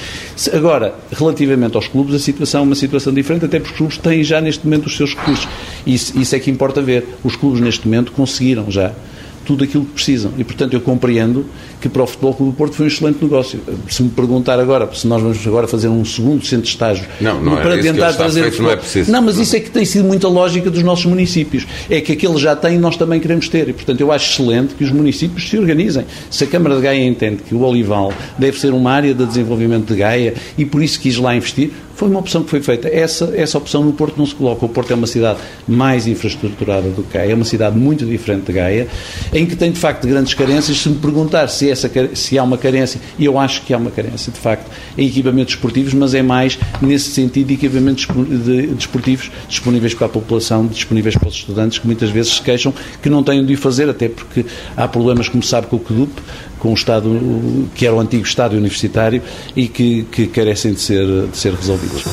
[0.53, 4.23] Agora, relativamente aos clubes, a situação é uma situação diferente, até porque os clubes têm
[4.23, 5.49] já neste momento os seus recursos.
[5.87, 7.07] Isso, isso é que importa ver.
[7.25, 8.93] Os clubes neste momento conseguiram já
[9.49, 10.31] tudo aquilo que precisam.
[10.37, 11.47] E, portanto, eu compreendo
[11.81, 13.59] que para o Futebol Clube do Porto foi um excelente negócio.
[13.89, 17.43] Se me perguntar agora, se nós vamos agora fazer um segundo centro de estágio não,
[17.43, 19.11] não para é tentar trazer feito, não é preciso.
[19.11, 21.67] Não, mas isso é que tem sido muita lógica dos nossos municípios.
[21.89, 23.71] É que aquele já tem e nós também queremos ter.
[23.71, 26.05] E, portanto, eu acho excelente que os municípios se organizem.
[26.31, 29.87] Se a Câmara de Gaia entende que o Olival deve ser uma área de desenvolvimento
[29.87, 32.89] de Gaia e por isso quis lá investir, foi uma opção que foi feita.
[32.89, 34.65] Essa, essa opção no Porto não se coloca.
[34.65, 38.47] O Porto é uma cidade mais infraestruturada do que Gaia, é uma cidade muito diferente
[38.47, 38.87] de Gaia,
[39.33, 40.79] em que tem de facto grandes carências.
[40.79, 43.91] Se me perguntar se, essa, se há uma carência, e eu acho que há uma
[43.91, 48.07] carência, de facto, em equipamentos esportivos, mas é mais nesse sentido de equipamentos
[48.77, 53.11] desportivos disponíveis para a população, disponíveis para os estudantes, que muitas vezes se queixam que
[53.11, 56.13] não têm de o fazer, até porque há problemas, como sabe, com o CDUP,
[56.59, 57.09] com o Estado,
[57.75, 59.23] que era o antigo Estádio Universitário
[59.57, 62.05] e que, que carecem de ser, de ser resolvidos.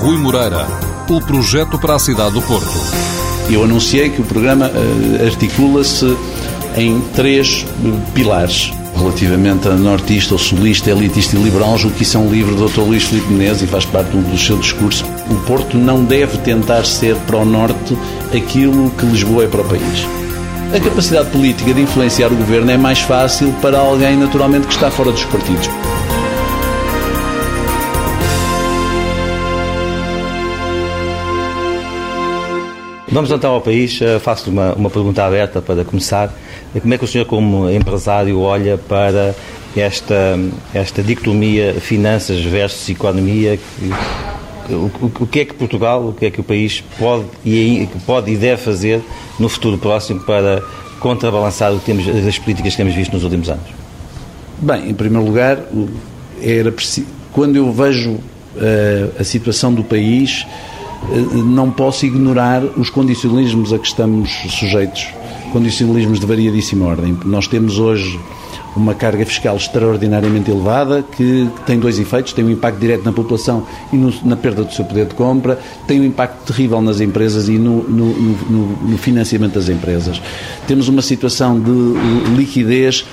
[0.00, 0.66] Rui Moreira,
[1.08, 3.06] o projeto para a cidade do Porto.
[3.48, 6.16] Eu anunciei que o programa uh, articula-se
[6.76, 8.72] em três uh, pilares.
[8.96, 12.68] Relativamente a nortista ou sulista, elitista e liberal, julgo que isso é um livro do
[12.68, 12.80] Dr.
[12.80, 15.04] Luís Filipe Menezes e faz parte do seu discurso.
[15.30, 17.96] O Porto não deve tentar ser para o norte
[18.34, 20.25] aquilo que Lisboa é para o país.
[20.74, 24.90] A capacidade política de influenciar o governo é mais fácil para alguém, naturalmente, que está
[24.90, 25.68] fora dos partidos.
[33.08, 33.98] Vamos então ao país.
[34.02, 36.30] Eh, faço uma, uma pergunta aberta para começar.
[36.78, 39.34] Como é que o senhor, como empresário, olha para
[39.74, 40.38] esta,
[40.74, 43.58] esta dicotomia finanças versus economia?
[44.68, 44.90] O,
[45.22, 48.36] o, que é que Portugal, o que é que o país pode e, pode e
[48.36, 49.00] deve fazer
[49.38, 50.62] no futuro próximo para
[50.98, 53.66] contrabalançar o que temos, as políticas que temos visto nos últimos anos?
[54.58, 55.58] Bem, em primeiro lugar,
[56.42, 56.72] era
[57.32, 58.22] quando eu vejo uh,
[59.20, 60.46] a situação do país,
[61.02, 65.08] uh, não posso ignorar os condicionalismos a que estamos sujeitos,
[65.52, 67.16] condicionalismos de variadíssima ordem.
[67.24, 68.18] Nós temos hoje
[68.76, 73.66] uma carga fiscal extraordinariamente elevada que tem dois efeitos, tem um impacto direto na população
[73.92, 77.48] e no, na perda do seu poder de compra, tem um impacto terrível nas empresas
[77.48, 78.06] e no, no,
[78.88, 80.20] no financiamento das empresas.
[80.66, 81.70] Temos uma situação de
[82.36, 83.04] liquidez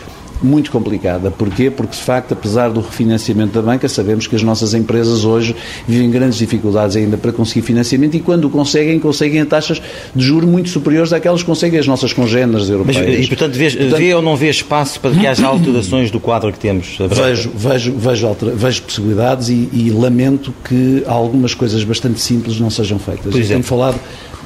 [0.43, 1.31] muito complicada.
[1.31, 1.71] Porquê?
[1.71, 5.55] Porque, de facto, apesar do refinanciamento da banca, sabemos que as nossas empresas hoje
[5.87, 9.81] vivem grandes dificuldades ainda para conseguir financiamento e, quando o conseguem, conseguem a taxas
[10.15, 13.17] de juros muito superiores àquelas que conseguem as nossas congêneres europeias.
[13.17, 16.19] Mas, e, portanto, vê, portanto, vê ou não vê espaço para que haja alterações do
[16.19, 16.97] quadro que temos?
[17.09, 22.69] Vejo, vejo, vejo, altera, vejo possibilidades e, e, lamento que algumas coisas bastante simples não
[22.69, 23.31] sejam feitas.
[23.31, 23.99] Por exemplo, tenho falado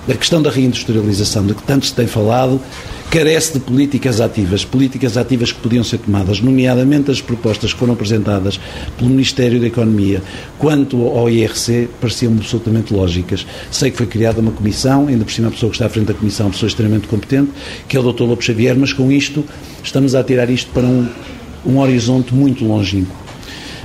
[0.09, 2.61] a questão da reindustrialização, de que tanto se tem falado,
[3.09, 7.93] carece de políticas ativas, políticas ativas que podiam ser tomadas, nomeadamente as propostas que foram
[7.93, 8.59] apresentadas
[8.97, 10.21] pelo Ministério da Economia
[10.59, 13.45] quanto ao IRC pareciam absolutamente lógicas.
[13.71, 16.07] Sei que foi criada uma comissão, ainda por cima a pessoa que está à frente
[16.07, 17.51] da comissão, uma pessoa extremamente competente,
[17.87, 18.23] que é o Dr.
[18.23, 19.43] Lopes Xavier, mas com isto
[19.81, 21.07] estamos a tirar isto para um,
[21.65, 23.26] um horizonte muito longínquo.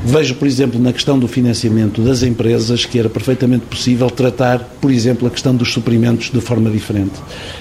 [0.04, 4.90] Vejo, por exemplo, na questão do financiamento das empresas que era perfeitamente possível tratar, por
[4.90, 7.14] exemplo, a questão dos suprimentos de forma diferente.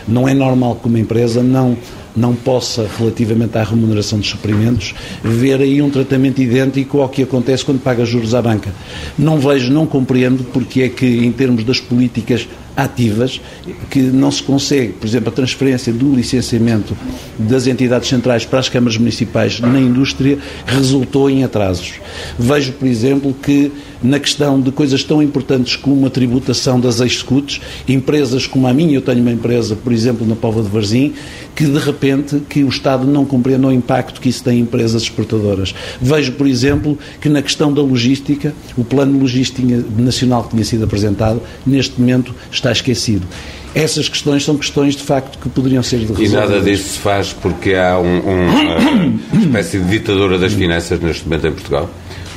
[0.07, 1.77] Não é normal que uma empresa não
[2.15, 7.63] não possa, relativamente à remuneração dos suprimentos, ver aí um tratamento idêntico ao que acontece
[7.63, 8.69] quando paga juros à banca.
[9.17, 13.41] Não vejo, não compreendo porque é que, em termos das políticas ativas,
[13.89, 16.95] que não se consegue, por exemplo, a transferência do licenciamento
[17.37, 21.93] das entidades centrais para as câmaras municipais na indústria resultou em atrasos.
[22.37, 23.71] Vejo, por exemplo, que
[24.03, 28.95] na questão de coisas tão importantes como a tributação das executes, empresas como a minha,
[28.95, 31.13] eu tenho uma empresa, por exemplo, na Pova de Varzim,
[31.55, 35.03] que de repente que o Estado não compreende o impacto que isso tem em empresas
[35.03, 35.75] exportadoras.
[36.01, 40.63] Vejo, por exemplo, que na questão da logística, o plano de logística nacional que tinha
[40.63, 43.25] sido apresentado, neste momento está esquecido
[43.73, 46.33] essas questões são questões de facto que poderiam ser resolvidas.
[46.33, 50.99] E nada disso se faz porque há um, um, uma espécie de ditadura das finanças
[50.99, 51.89] neste momento em Portugal?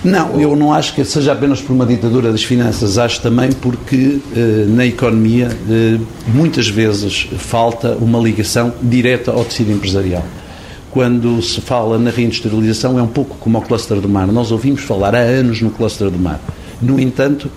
[0.04, 4.20] Não, eu não acho que seja apenas por uma ditadura das finanças, acho também porque
[4.36, 10.22] eh, na economia eh, muitas vezes falta uma ligação direta ao tecido empresarial.
[10.90, 14.26] Quando se fala na reindustrialização é um pouco como o cluster do mar.
[14.26, 16.38] Nós ouvimos falar há anos no cluster do mar.
[16.82, 17.50] No entanto,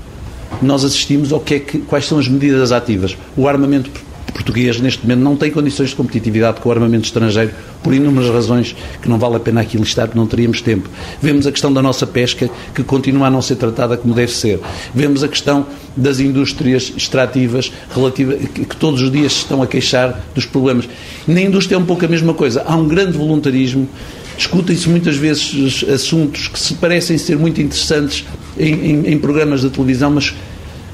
[0.62, 3.18] nós assistimos ao que é que, quais são as medidas ativas.
[3.36, 3.90] O armamento
[4.38, 7.52] português, neste momento, não tem condições de competitividade com o armamento estrangeiro,
[7.84, 10.90] por inúmeras razões que não vale a pena aqui listar, porque não teríamos tempo.
[11.22, 14.60] Vemos a questão da nossa pesca, que continua a não ser tratada como deve ser.
[14.94, 20.24] Vemos a questão das indústrias extrativas, relativa, que todos os dias se estão a queixar
[20.36, 20.88] dos problemas.
[21.28, 22.64] Na indústria é um pouco a mesma coisa.
[22.66, 23.90] Há um grande voluntarismo
[24.38, 28.26] discutem-se muitas vezes assuntos que se parecem ser muito interessantes
[28.58, 30.34] em, em, em, programas de televisão, mas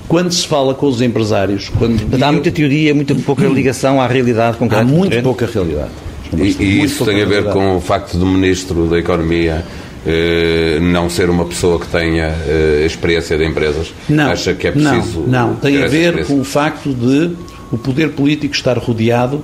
[0.07, 1.69] quando se fala com os empresários.
[1.69, 4.83] Quando há muita teoria, muita pouca ligação à realidade concreta.
[4.83, 5.91] Há muito pouca realidade.
[6.35, 7.53] E, e isso tem a ver realidade.
[7.53, 9.63] com o facto do Ministro da Economia
[10.05, 13.93] eh, não ser uma pessoa que tenha eh, experiência de empresas?
[14.09, 14.31] Não.
[14.31, 15.21] Acha que é preciso.
[15.21, 15.55] Não, não.
[15.55, 17.31] tem a ver com o facto de
[17.71, 19.43] o poder político estar rodeado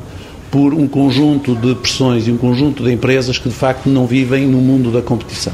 [0.52, 4.48] por um conjunto de pressões e um conjunto de empresas que de facto não vivem
[4.48, 5.54] no mundo da competição.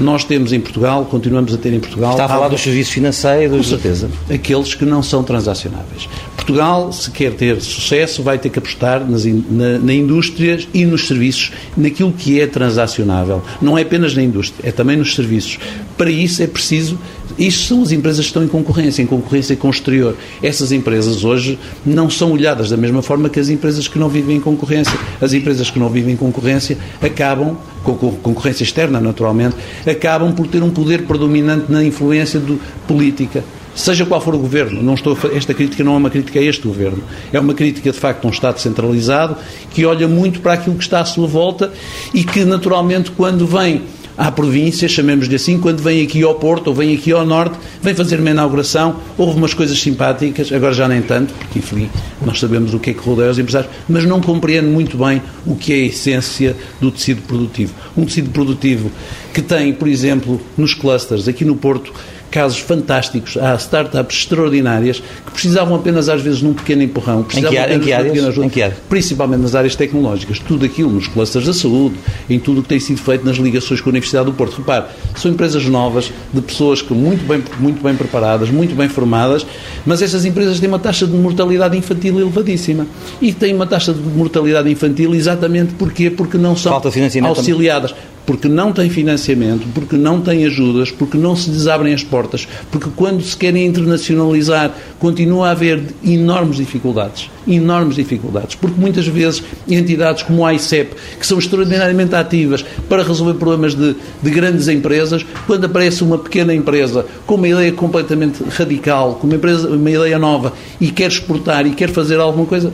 [0.00, 2.12] Nós temos em Portugal, continuamos a ter em Portugal.
[2.12, 3.56] Está a falar dos serviços financeiros?
[3.56, 4.08] Com certeza.
[4.32, 6.08] Aqueles que não são transacionáveis.
[6.36, 11.06] Portugal, se quer ter sucesso, vai ter que apostar nas, na, na indústria e nos
[11.08, 13.42] serviços, naquilo que é transacionável.
[13.60, 15.58] Não é apenas na indústria, é também nos serviços.
[15.96, 16.96] Para isso é preciso.
[17.38, 20.16] Isto são as empresas que estão em concorrência, em concorrência com o exterior.
[20.42, 24.36] Essas empresas hoje não são olhadas da mesma forma que as empresas que não vivem
[24.36, 24.98] em concorrência.
[25.20, 30.62] As empresas que não vivem em concorrência acabam, com concorrência externa naturalmente, acabam por ter
[30.62, 33.44] um poder predominante na influência do, política
[33.78, 34.82] seja qual for o governo.
[34.82, 37.02] Não estou esta crítica não é uma crítica a este governo.
[37.32, 39.36] É uma crítica, de facto, a um Estado centralizado
[39.70, 41.72] que olha muito para aquilo que está à sua volta
[42.12, 43.82] e que, naturalmente, quando vem
[44.18, 47.94] à província, chamemos-lhe assim, quando vem aqui ao Porto ou vem aqui ao Norte, vem
[47.94, 51.88] fazer uma inauguração, houve umas coisas simpáticas, agora já nem tanto, porque enfim,
[52.26, 55.54] nós sabemos o que é que rodeia os empresários, mas não compreende muito bem o
[55.54, 57.72] que é a essência do tecido produtivo.
[57.96, 58.90] Um tecido produtivo
[59.32, 61.92] que tem, por exemplo, nos clusters, aqui no Porto,
[62.30, 67.58] casos fantásticos, há startups extraordinárias que precisavam apenas às vezes de um pequeno empurrão, precisavam
[67.58, 68.24] em que, em que áreas?
[68.24, 68.78] Ajuda, em que áreas?
[68.88, 71.96] principalmente nas áreas tecnológicas, tudo aquilo nos clusters da saúde,
[72.28, 74.58] em tudo o que tem sido feito nas ligações com a Universidade do Porto.
[74.58, 74.86] Repare,
[75.16, 79.46] são empresas novas, de pessoas que muito bem, muito bem preparadas, muito bem formadas,
[79.86, 82.86] mas essas empresas têm uma taxa de mortalidade infantil elevadíssima.
[83.20, 86.10] E têm uma taxa de mortalidade infantil exatamente porquê?
[86.10, 86.80] Porque não são
[87.24, 87.94] auxiliadas
[88.28, 92.46] porque não têm financiamento, porque não têm ajudas, porque não se lhes abrem as portas,
[92.70, 97.30] porque quando se querem internacionalizar continua a haver enormes dificuldades.
[97.48, 98.54] Enormes dificuldades.
[98.54, 103.96] Porque muitas vezes entidades como a ICEP, que são extraordinariamente ativas para resolver problemas de,
[104.22, 109.36] de grandes empresas, quando aparece uma pequena empresa com uma ideia completamente radical, com uma,
[109.36, 112.70] empresa, uma ideia nova e quer exportar e quer fazer alguma coisa,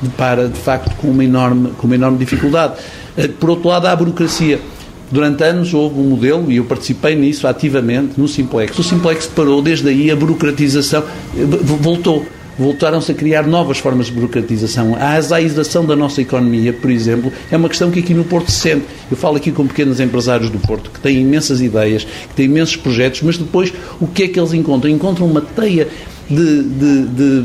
[0.00, 2.74] depara, de facto, com uma enorme, com uma enorme dificuldade.
[3.16, 4.60] Eh, por outro lado, há a burocracia.
[5.12, 8.76] Durante anos houve um modelo, e eu participei nisso ativamente, no Simplex.
[8.78, 11.04] O Simplex parou, desde aí a burocratização
[11.80, 12.26] voltou
[12.58, 14.94] voltaram-se a criar novas formas de burocratização.
[14.94, 18.60] A azaização da nossa economia, por exemplo, é uma questão que aqui no Porto se
[18.60, 18.84] sente.
[19.10, 22.76] Eu falo aqui com pequenos empresários do Porto que têm imensas ideias, que têm imensos
[22.76, 24.90] projetos, mas depois o que é que eles encontram?
[24.90, 25.88] Encontram uma teia
[26.28, 27.42] de, de, de,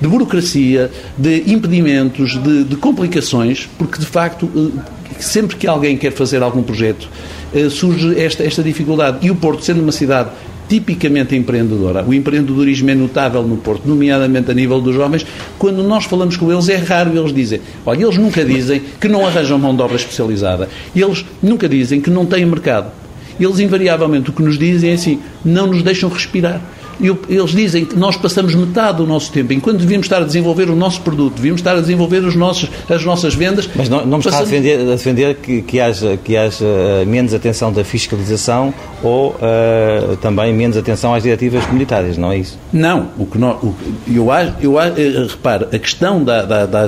[0.00, 6.12] de burocracia, de impedimentos, de, de complicações, porque de facto eh, sempre que alguém quer
[6.12, 7.08] fazer algum projeto,
[7.54, 9.26] eh, surge esta, esta dificuldade.
[9.26, 10.30] E o Porto, sendo uma cidade
[10.68, 12.02] tipicamente empreendedora.
[12.02, 15.26] O empreendedorismo é notável no Porto, nomeadamente a nível dos jovens.
[15.58, 17.60] Quando nós falamos com eles, é raro eles dizem.
[17.84, 20.68] Olha, eles nunca dizem que não arranjam mão de obra especializada.
[20.96, 22.90] Eles nunca dizem que não têm mercado.
[23.38, 26.60] Eles, invariavelmente, o que nos dizem é assim: não nos deixam respirar
[27.28, 30.76] eles dizem que nós passamos metade do nosso tempo, enquanto devíamos estar a desenvolver o
[30.76, 33.68] nosso produto, devíamos estar a desenvolver os nossos, as nossas vendas.
[33.74, 37.04] Mas não, não me está a defender, a defender que, que, haja, que haja eh,
[37.04, 42.58] menos atenção da fiscalização ou uh, também menos atenção às diretivas comunitárias, não é isso?
[42.72, 43.10] Não.
[43.18, 43.74] O que nós, o,
[44.12, 44.92] eu, acho, eu eh,
[45.28, 46.86] repare, a questão da, da, da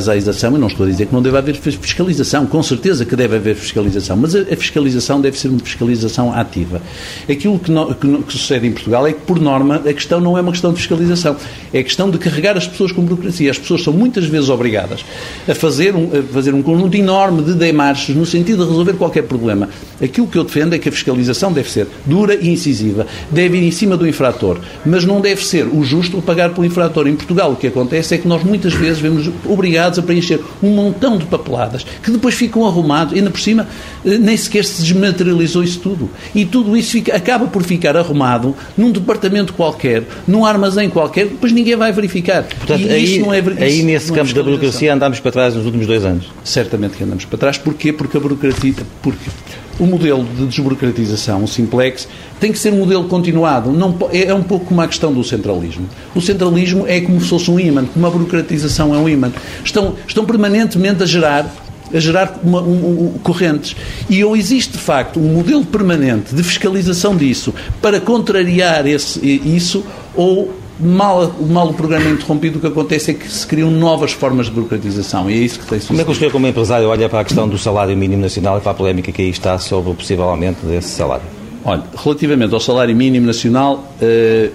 [0.58, 4.16] não estou a dizer que não deve haver fiscalização, com certeza que deve haver fiscalização,
[4.16, 6.80] mas a, a fiscalização deve ser uma fiscalização ativa.
[7.28, 10.36] Aquilo que, no, que, que sucede em Portugal é que, por norma, a questão não
[10.36, 11.36] é uma questão de fiscalização,
[11.72, 13.50] é a questão de carregar as pessoas com burocracia.
[13.50, 15.04] As pessoas são muitas vezes obrigadas
[15.48, 19.22] a fazer um, a fazer um conjunto enorme de demarches no sentido de resolver qualquer
[19.22, 19.68] problema.
[20.02, 23.66] Aquilo que eu defendo é que a fiscalização deve ser dura e incisiva, deve ir
[23.66, 27.06] em cima do infrator, mas não deve ser o justo pagar pelo infrator.
[27.06, 30.70] Em Portugal o que acontece é que nós muitas vezes vemos obrigados a preencher um
[30.70, 33.66] montão de papeladas que depois ficam arrumados, ainda por cima
[34.04, 36.10] eh, nem sequer se desmaterializou isso tudo.
[36.34, 41.26] E tudo isso fica, acaba por ficar arrumado num departamento qualquer qualquer, num armazém qualquer,
[41.26, 42.44] depois ninguém vai verificar.
[42.44, 45.66] Portanto, e aí, não é, aí nesse campo é da burocracia andámos para trás nos
[45.66, 46.26] últimos dois anos.
[46.42, 47.58] Certamente que andamos para trás.
[47.58, 47.92] Porquê?
[47.92, 48.74] Porque a burocracia.
[49.02, 49.30] Porque
[49.78, 52.08] o modelo de desburocratização, o simplex,
[52.40, 53.72] tem que ser um modelo continuado.
[53.72, 55.88] Não, é, é um pouco como a questão do centralismo.
[56.14, 59.32] O centralismo é como se fosse um imã, como a burocratização é um imã.
[59.64, 61.52] Estão, estão permanentemente a gerar
[61.94, 63.76] a gerar uma, um, um, correntes.
[64.10, 69.84] E ou existe, de facto, um modelo permanente de fiscalização disso para contrariar esse, isso,
[70.14, 74.12] ou mal, mal o programa é interrompido, o que acontece é que se criam novas
[74.12, 75.30] formas de burocratização.
[75.30, 75.88] E é isso que tem sucedido.
[75.88, 78.58] Como é que o senhor, como empresário, olha para a questão do salário mínimo nacional
[78.58, 81.24] e para a polémica que aí está sobre o possível aumento desse salário?
[81.64, 84.50] Olha, relativamente ao salário mínimo nacional, eh,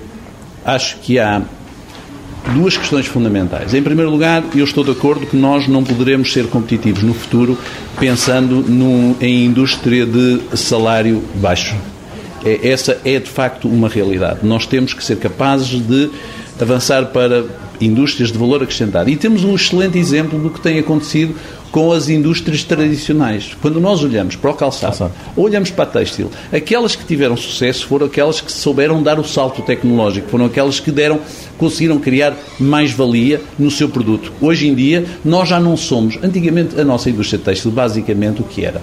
[0.64, 1.42] acho que há
[2.54, 3.74] duas questões fundamentais.
[3.74, 7.58] Em primeiro lugar, eu estou de acordo que nós não poderemos ser competitivos no futuro
[8.00, 8.66] pensando
[9.20, 11.76] em indústria de salário baixo.
[12.44, 14.40] É, essa é de facto uma realidade.
[14.44, 16.10] Nós temos que ser capazes de
[16.60, 17.46] avançar para
[17.82, 19.10] indústrias de valor acrescentado.
[19.10, 21.36] E temos um excelente exemplo do que tem acontecido
[21.72, 23.56] com as indústrias tradicionais.
[23.62, 27.86] Quando nós olhamos para o calçado, ou olhamos para a têxtil, aquelas que tiveram sucesso
[27.86, 31.20] foram aquelas que souberam dar o salto tecnológico, foram aquelas que deram,
[31.58, 34.32] conseguiram criar mais valia no seu produto.
[34.42, 36.18] Hoje em dia, nós já não somos.
[36.24, 38.82] Antigamente, a nossa indústria têxtil, basicamente, o que era?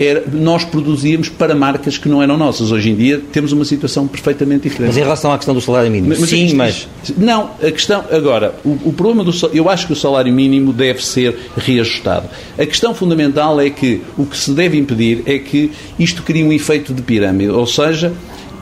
[0.00, 2.72] Era, nós produzíamos para marcas que não eram nossas.
[2.72, 4.88] Hoje em dia temos uma situação perfeitamente diferente.
[4.88, 6.88] Mas em relação à questão do salário mínimo, mas, sim, mas...
[7.18, 11.04] Não, a questão, agora, o, o problema do eu acho que o salário mínimo deve
[11.04, 12.28] ser reajustado.
[12.58, 16.52] A questão fundamental é que o que se deve impedir é que isto crie um
[16.52, 18.12] efeito de pirâmide, ou seja,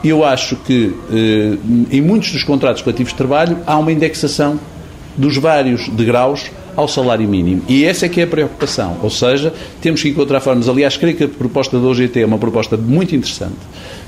[0.03, 1.57] eu acho que eh,
[1.91, 4.59] em muitos dos contratos coletivos de trabalho há uma indexação
[5.17, 7.63] dos vários degraus ao salário mínimo.
[7.69, 8.99] E essa é que é a preocupação.
[9.03, 10.69] Ou seja, temos que encontrar formas.
[10.69, 13.57] Aliás, creio que a proposta da OGT é uma proposta muito interessante,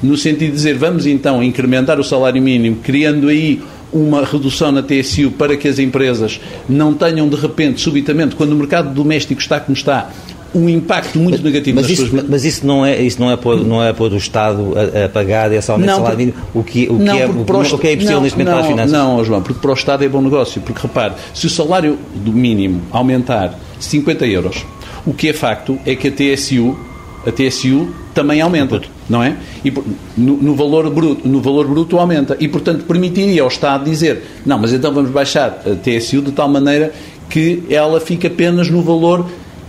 [0.00, 3.60] no sentido de dizer, vamos então incrementar o salário mínimo, criando aí
[3.92, 8.56] uma redução na TSU para que as empresas não tenham de repente, subitamente, quando o
[8.56, 10.08] mercado doméstico está como está,
[10.54, 12.24] um impacto muito mas, negativo mas isso, suas...
[12.28, 15.08] Mas isso não é, isso não é, pôr, não é pôr o Estado a, a
[15.08, 17.92] pagar esse aumento não, salário o que, o, não, que é, o, o, que é
[17.92, 18.92] impossível não, neste momento para as finanças?
[18.92, 20.60] Não, João, porque para o Estado é bom negócio.
[20.60, 24.64] Porque repare, se o salário do mínimo aumentar 50 euros,
[25.06, 26.76] o que é facto é que a TSU,
[27.26, 29.36] a TSU também aumenta, não é?
[29.64, 29.72] E
[30.16, 34.58] no, no, valor bruto, no valor bruto aumenta e, portanto, permitiria ao Estado dizer, não,
[34.58, 36.92] mas então vamos baixar a TSU de tal maneira
[37.28, 39.26] que ela fique apenas no valor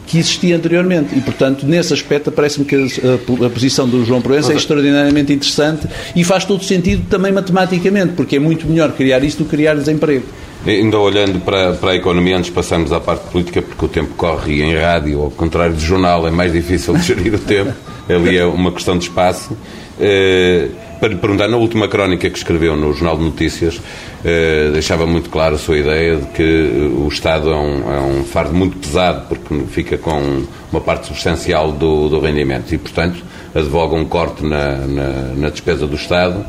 [0.08, 1.16] que existia anteriormente.
[1.16, 5.88] E, portanto, nesse aspecto, parece-me que a, a, posição do João Proença é extraordinariamente interessante
[6.16, 9.76] e faz todo sentido também matematicamente, porque é muito melhor criar isto do que criar
[9.76, 10.26] desemprego.
[10.66, 14.54] Ainda olhando para, para a economia, antes passamos à parte política, porque o tempo corre
[14.54, 17.74] e em rádio, ao contrário de jornal, é mais difícil de gerir o tempo.
[18.08, 19.58] Ali é uma questão de espaço.
[20.00, 20.70] Eh,
[21.00, 23.82] para lhe perguntar, na última crónica que escreveu no Jornal de Notícias,
[24.24, 28.24] eh, deixava muito claro a sua ideia de que o Estado é um, é um
[28.24, 33.24] fardo muito pesado, porque fica com uma parte substancial do, do rendimento e, portanto,
[33.54, 36.46] advoga um corte na, na, na despesa do Estado.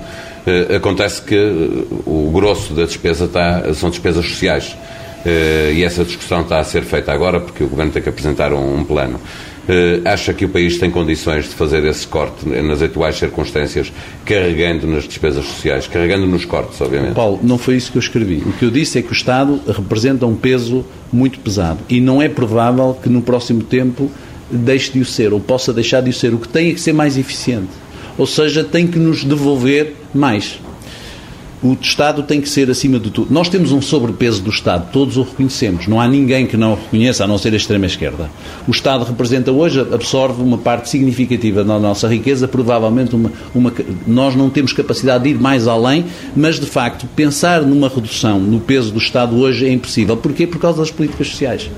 [0.47, 4.77] Eh, acontece que o grosso da despesa está, são despesas sociais.
[5.25, 8.81] e essa discussão está a ser feita agora porque o Governo tem que apresentar um,
[8.81, 9.21] um plano.
[9.63, 13.93] Uh, acha que o país tem condições de fazer esse corte nas atuais circunstâncias,
[14.25, 17.15] carregando nas despesas sociais, carregando nos cortes, obviamente?
[17.15, 18.43] Paulo, não foi isso que eu escrevi.
[18.45, 22.21] O que eu disse é que o Estado representa um peso muito pesado e não
[22.21, 24.11] é provável que no próximo tempo
[24.51, 26.35] deixe de o ser ou possa deixar de o ser.
[26.35, 27.71] O que tem é que ser mais eficiente.
[28.19, 30.59] Ou seja, tem que nos devolver mais
[31.63, 33.33] o Estado tem que ser acima de tudo.
[33.33, 35.87] Nós temos um sobrepeso do Estado, todos o reconhecemos.
[35.87, 38.29] Não há ninguém que não o reconheça, a não ser a extrema-esquerda.
[38.67, 43.73] O Estado representa hoje, absorve uma parte significativa da nossa riqueza, provavelmente uma, uma,
[44.07, 46.05] nós não temos capacidade de ir mais além,
[46.35, 50.17] mas de facto pensar numa redução no peso do Estado hoje é impossível.
[50.17, 50.47] Porquê?
[50.47, 51.71] Por causa das políticas sociais.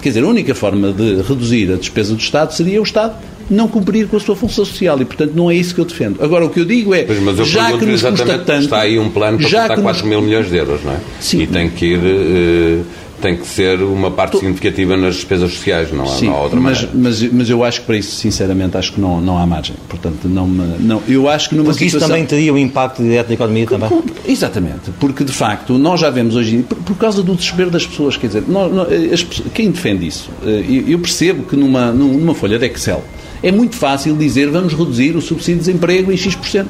[0.00, 3.16] Quer dizer, a única forma de reduzir a despesa do Estado seria o Estado
[3.50, 6.22] não cumprir com a sua função social e, portanto, não é isso que eu defendo.
[6.22, 8.64] Agora, o que eu digo é, pois, mas eu já que nos custa tanto...
[8.64, 10.02] Está aí um plano para custar 4 nos...
[10.02, 10.98] mil milhões de euros, não é?
[11.20, 11.42] Sim.
[11.42, 11.98] E tem que ir...
[11.98, 12.84] Uh,
[13.20, 16.60] tem que ser uma parte significativa nas despesas sociais, não há, Sim, não há outra
[16.60, 16.98] mas, maneira.
[17.02, 19.74] Mas, mas eu acho que para isso, sinceramente, acho que não, não há margem.
[19.88, 22.08] Portanto, não, não eu acho que numa porque situação...
[22.08, 24.02] isso também teria um impacto direto na economia também?
[24.26, 28.16] Exatamente, porque de facto nós já vemos hoje, por, por causa do desespero das pessoas,
[28.16, 29.22] quer dizer, nós, nós, as,
[29.54, 30.30] quem defende isso?
[30.44, 33.02] Eh, eu percebo que numa, numa folha de Excel
[33.46, 36.66] é muito fácil dizer vamos reduzir o subsídio de desemprego em X%,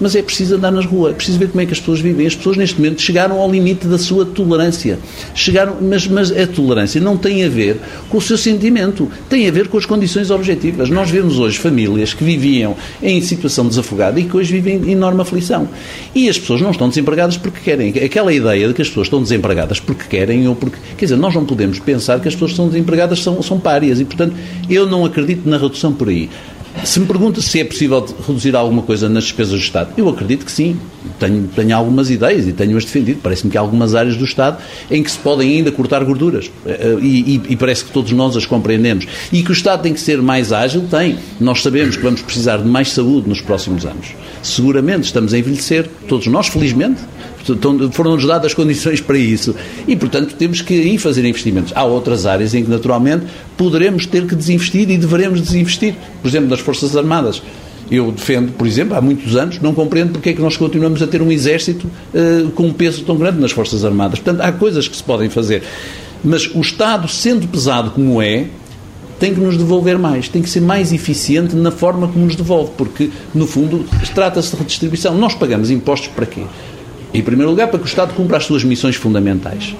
[0.00, 2.24] mas é preciso andar nas ruas, é preciso ver como é que as pessoas vivem.
[2.24, 4.96] As pessoas neste momento chegaram ao limite da sua tolerância.
[5.34, 7.78] Chegaram, mas, mas a tolerância não tem a ver
[8.08, 10.88] com o seu sentimento, tem a ver com as condições objetivas.
[10.88, 15.22] Nós vemos hoje famílias que viviam em situação desafogada e que hoje vivem em enorme
[15.22, 15.68] aflição.
[16.14, 17.88] E as pessoas não estão desempregadas porque querem.
[18.04, 20.76] Aquela ideia de que as pessoas estão desempregadas porque querem ou porque.
[20.96, 23.98] Quer dizer, nós não podemos pensar que as pessoas que estão desempregadas são, são párias
[23.98, 24.36] e, portanto,
[24.68, 26.19] eu não acredito na redução por aí.
[26.84, 30.44] Se me pergunta se é possível reduzir alguma coisa nas despesas do Estado, eu acredito
[30.44, 30.78] que sim.
[31.18, 33.20] Tenho, tenho algumas ideias e tenho-as defendido.
[33.22, 34.58] Parece-me que há algumas áreas do Estado
[34.90, 36.50] em que se podem ainda cortar gorduras.
[36.64, 39.06] Eh, e, e, e, parece que todos nós as compreendemos.
[39.32, 41.18] E que o Estado tem que ser mais ágil, tem.
[41.40, 44.14] Nós sabemos que vamos precisar de mais saúde nos próximos anos.
[44.42, 47.00] Seguramente estamos a envelhecer, todos nós, felizmente,
[47.92, 49.54] foram-nos dadas as condições para isso.
[49.86, 51.72] E, portanto, temos que ir fazer investimentos.
[51.74, 53.26] Há outras áreas em que, naturalmente,
[53.56, 55.94] poderemos ter que desinvestir e deveremos desinvestir.
[56.22, 57.42] Por exemplo, nas Forças Armadas.
[57.90, 61.08] Eu defendo, por exemplo, há muitos anos, não compreendo porque é que nós continuamos a
[61.08, 64.20] ter um exército uh, com um peso tão grande nas Forças Armadas.
[64.20, 65.64] Portanto, há coisas que se podem fazer.
[66.22, 68.46] Mas o Estado, sendo pesado como é,
[69.18, 72.70] tem que nos devolver mais, tem que ser mais eficiente na forma como nos devolve,
[72.76, 73.84] porque, no fundo,
[74.14, 75.14] trata-se de redistribuição.
[75.16, 76.42] Nós pagamos impostos para quê?
[77.12, 79.74] Em primeiro lugar, para que o Estado cumpra as suas missões fundamentais.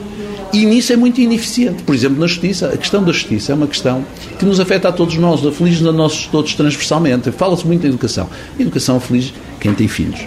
[0.52, 1.82] E nisso é muito ineficiente.
[1.84, 4.04] Por exemplo, na justiça, a questão da justiça é uma questão
[4.36, 7.30] que nos afeta a todos nós, aflige a nós todos transversalmente.
[7.30, 8.28] Fala-se muito da educação.
[8.58, 10.20] A educação aflige quem tem filhos.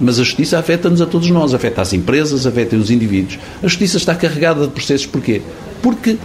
[0.00, 3.38] Mas a justiça afeta-nos a todos nós, afeta as empresas, afeta os indivíduos.
[3.62, 5.42] A justiça está carregada de processos porquê?
[5.80, 6.16] Porque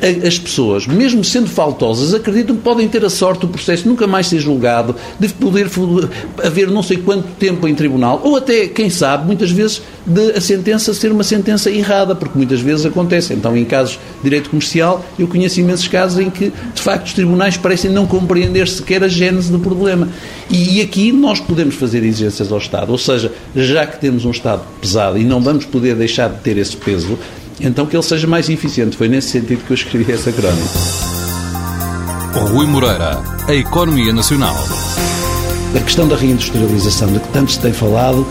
[0.00, 4.28] as pessoas, mesmo sendo faltosas, acreditam que podem ter a sorte do processo nunca mais
[4.28, 5.68] ser julgado, de poder
[6.44, 10.40] haver não sei quanto tempo em tribunal, ou até, quem sabe, muitas vezes, de a
[10.40, 13.34] sentença ser uma sentença errada, porque muitas vezes acontece.
[13.34, 17.12] Então, em casos de direito comercial, eu conheço imensos casos em que, de facto, os
[17.12, 20.08] tribunais parecem não compreender sequer a gênese do problema.
[20.48, 24.30] E, e aqui nós podemos fazer exigências ao Estado, ou seja, já que temos um
[24.30, 27.18] Estado pesado e não vamos poder deixar de ter esse peso,
[27.60, 28.96] então que ele seja mais eficiente.
[28.96, 30.68] Foi nesse sentido que eu escrevi essa crónica.
[32.52, 34.56] Rui Moreira, a economia nacional.
[35.74, 38.26] A questão da reindustrialização, de que tanto se tem falado,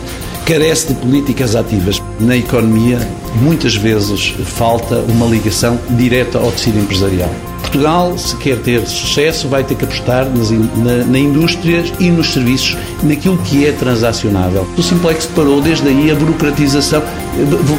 [0.46, 2.02] carece de políticas ativas.
[2.20, 3.00] Na economia,
[3.42, 7.30] muitas vezes falta uma ligação direta ao tecido empresarial.
[7.68, 12.32] Portugal, se quer ter sucesso, vai ter que apostar nas, na, na indústria e nos
[12.32, 14.66] serviços, naquilo que é transacionável.
[14.78, 17.04] O Simplex parou, desde aí a burocratização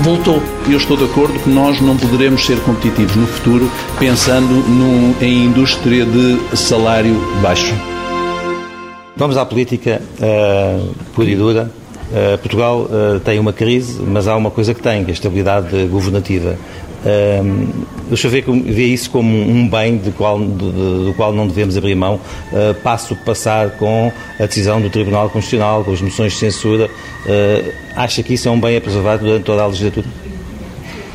[0.03, 0.43] voltou.
[0.69, 4.63] Eu estou de acordo que nós não poderemos ser competitivos no futuro pensando
[5.23, 7.75] em indústria de salário baixo.
[9.17, 11.71] Vamos à política uh, pura e dura.
[12.11, 15.15] Uh, Portugal uh, tem uma crise, mas há uma coisa que tem, que é a
[15.15, 16.57] estabilidade governativa.
[17.05, 21.77] Uh, o Xavier vê isso como um bem do qual, do, do qual não devemos
[21.77, 26.39] abrir mão, uh, passo passar com a decisão do Tribunal Constitucional, com as moções de
[26.39, 26.87] censura.
[26.87, 30.07] Uh, acha que isso é um bem a preservar durante toda a legislatura?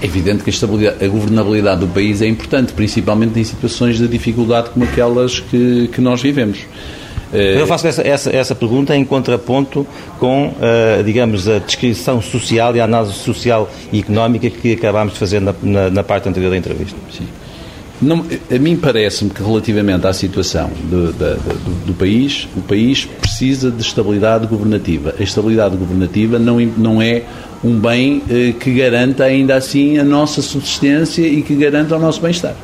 [0.02, 4.70] É evidente que a, a, governabilidade do país é importante, principalmente em situações de dificuldade
[4.70, 6.60] como aquelas que, que nós vivemos.
[7.34, 9.88] Eu faço essa, essa, essa, pergunta em contraponto
[10.20, 15.20] com, uh, digamos, a descrição social e a análise social e económica que acabámos de
[15.20, 16.98] fazer na, na, na parte anterior da entrevista.
[17.12, 17.28] Sim.
[18.02, 23.72] Não, a mim parece-me que relativamente à situação do, do, do, país, o país precisa
[23.72, 25.16] de estabilidade governativa.
[25.18, 27.24] A estabilidade governativa não, não é
[27.64, 32.20] um bem eh, que garanta ainda assim a nossa subsistência e que garanta o nosso
[32.20, 32.56] bem-estar.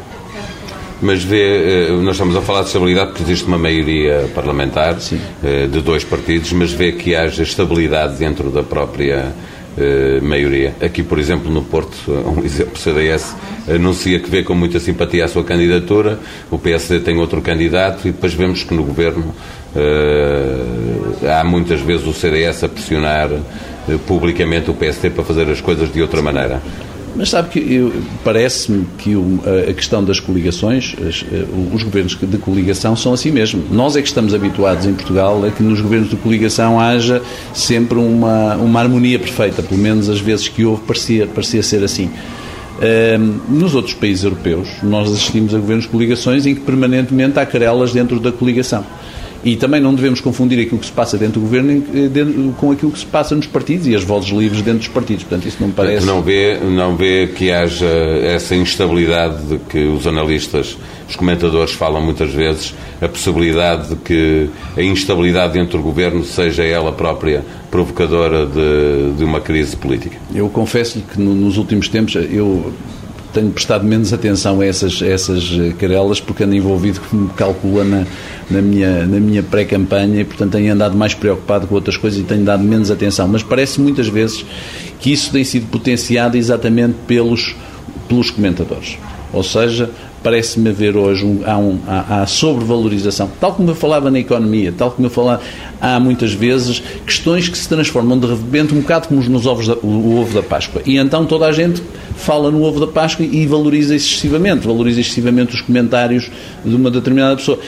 [1.01, 5.19] Mas vê, eh, nós estamos a falar de estabilidade porque existe uma maioria parlamentar Sim.
[5.43, 9.33] Eh, de dois partidos, mas vê que haja estabilidade dentro da própria
[9.77, 10.75] eh, maioria.
[10.81, 13.33] Aqui, por exemplo, no Porto, um exemplo, o CDS
[13.73, 16.19] anuncia que vê com muita simpatia a sua candidatura,
[16.51, 19.33] o PSD tem outro candidato e depois vemos que no governo
[21.31, 23.29] há muitas vezes o CDS a pressionar
[24.07, 26.59] publicamente o PSD para fazer as coisas de outra maneira.
[27.19, 27.91] Mas sabe que
[28.23, 29.13] parece-me que
[29.69, 31.43] a questão das coligações, eh,
[31.73, 33.61] os governos de coligação são assim mesmo.
[33.69, 37.21] Nós é que estamos habituados em Portugal a que nos governos de coligação haja
[37.53, 42.09] sempre uma, uma harmonia perfeita, pelo menos as vezes que houve parecia, parecia ser assim.
[43.49, 47.91] nos outros países europeus, nós assistimos a governos de coligações em que permanentemente há querelas
[47.91, 48.85] dentro da coligação.
[49.43, 52.91] E também não devemos confundir aquilo que se passa dentro do governo eh, com aquilo
[52.91, 55.23] que se passa nos partidos e as vozes livres dentro dos partidos.
[55.23, 56.05] Portanto, isso não me parece.
[56.05, 60.77] Não vê, não vê que haja essa instabilidade de que os analistas,
[61.07, 66.63] os comentadores falam muitas vezes, a possibilidade de que a instabilidade dentro do governo seja
[66.63, 70.17] ela própria provocadora de, de uma crise política?
[70.33, 72.73] Eu confesso-lhe que nos últimos tempos eu
[73.33, 78.05] tenho prestado menos atenção a essas, essas eh, querelas porque ando envolvido, como calcula, na,
[78.49, 82.23] na minha, na minha pré-campanha e, portanto, tenho andado mais preocupado com outras coisas e
[82.23, 83.27] tenho dado menos atenção.
[83.27, 84.45] Mas parece muitas vezes
[84.99, 87.55] que isso tem sido potenciado exatamente pelos,
[88.07, 88.97] pelos comentadores.
[89.31, 89.89] Ou seja,
[90.23, 94.73] parece-me haver hoje um, há, um, há, há, sobrevalorização, tal como eu falava na economia,
[94.75, 95.41] tal como eu falava,
[95.79, 99.75] há muitas vezes questões que se transformam de repente um bocado como nos ovos da,
[99.75, 100.81] o ovo da Páscoa.
[100.85, 101.81] E então toda a gente
[102.19, 106.29] fala no ovo da Páscoa e valoriza excessivamente, valoriza excessivamente os comentários
[106.63, 107.59] de uma determinada pessoa.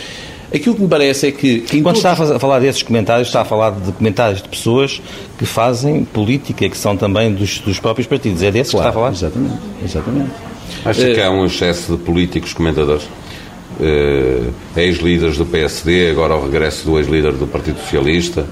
[0.53, 1.59] Aquilo que me parece é que.
[1.61, 2.17] que Quando todos...
[2.17, 5.01] está a falar desses comentários, está a falar de comentários de pessoas
[5.37, 8.43] que fazem política, que são também dos, dos próprios partidos.
[8.43, 9.13] É desses claro, que está a falar?
[9.13, 9.59] Exatamente.
[9.83, 10.31] exatamente.
[10.83, 13.03] Acha que há um excesso de políticos comentadores?
[13.79, 18.45] Uh, ex-líderes do PSD, agora o regresso do ex-líder do Partido Socialista.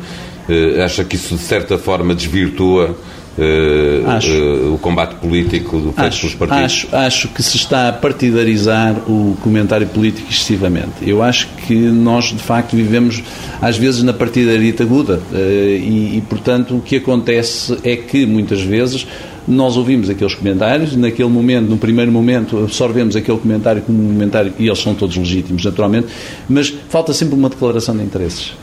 [0.47, 2.95] Uh, acha que isso, de certa forma, desvirtua
[3.39, 6.63] uh, uh, o combate político do feito pelos partidos?
[6.63, 10.91] Acho, acho que se está a partidarizar o comentário político excessivamente.
[11.01, 13.23] Eu acho que nós, de facto, vivemos,
[13.61, 18.61] às vezes, na partidarita aguda uh, e, e, portanto, o que acontece é que, muitas
[18.61, 19.07] vezes,
[19.47, 24.53] nós ouvimos aqueles comentários, naquele momento, no primeiro momento, absorvemos aquele comentário como um comentário,
[24.59, 26.07] e eles são todos legítimos, naturalmente,
[26.47, 28.53] mas falta sempre uma declaração de interesses.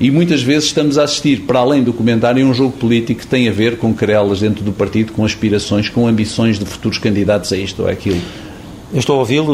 [0.00, 3.26] E muitas vezes estamos a assistir, para além do comentário, a um jogo político que
[3.26, 7.52] tem a ver com querelas dentro do partido, com aspirações, com ambições de futuros candidatos
[7.52, 8.20] a isto ou aquilo.
[8.92, 9.52] Eu estou a ouvi-lo,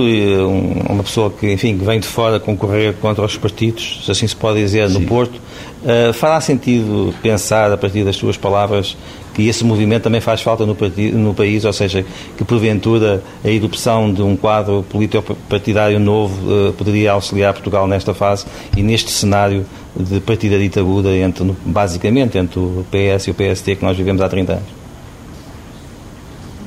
[0.88, 4.36] uma pessoa que, enfim, que vem de fora concorrer contra os partidos, se assim se
[4.36, 5.00] pode dizer, Sim.
[5.00, 5.40] no Porto.
[5.82, 8.96] Uh, fará sentido pensar, a partir das suas palavras,
[9.34, 12.06] que esse movimento também faz falta no, partido, no país, ou seja,
[12.36, 18.46] que porventura a erupção de um quadro político-partidário novo uh, poderia auxiliar Portugal nesta fase
[18.76, 23.76] e neste cenário de partida dita aguda entre, basicamente, entre o PS e o PST
[23.76, 24.84] que nós vivemos há 30 anos.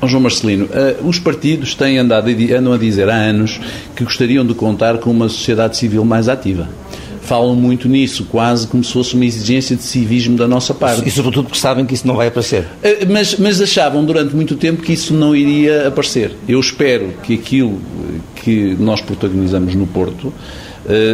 [0.04, 3.60] João Marcelino, uh, os partidos têm andado, andam a dizer há anos
[3.96, 6.70] que gostariam de contar com uma sociedade civil mais ativa
[7.28, 11.08] falam muito nisso, quase como se fosse uma exigência de civismo da nossa parte.
[11.08, 12.66] E sobretudo porque sabem que isso não vai aparecer.
[12.82, 16.36] Eh, mas, mas achavam durante muito tempo que isso não iria aparecer.
[16.48, 17.80] Eu espero que aquilo
[18.36, 20.34] que nós protagonizamos no Porto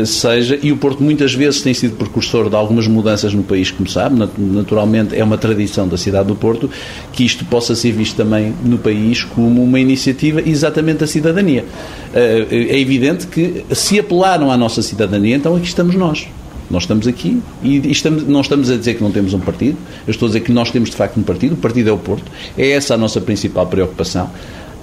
[0.06, 3.90] seja, e o Porto muitas vezes tem sido precursor de algumas mudanças no país, como
[3.90, 6.70] sabe, naturalmente é uma tradição da cidade do Porto,
[7.12, 11.66] que isto possa ser visto também no país como uma iniciativa exatamente da cidadania.
[12.14, 16.28] Eh, é evidente que se apelaram à nossa cidadania, então aqui estamos nós.
[16.70, 20.12] Nós estamos aqui e estamos, não estamos a dizer que não temos um partido, eu
[20.12, 22.32] estou a dizer que nós temos de facto um partido, o partido é o Porto,
[22.58, 24.30] é essa a nossa principal preocupação.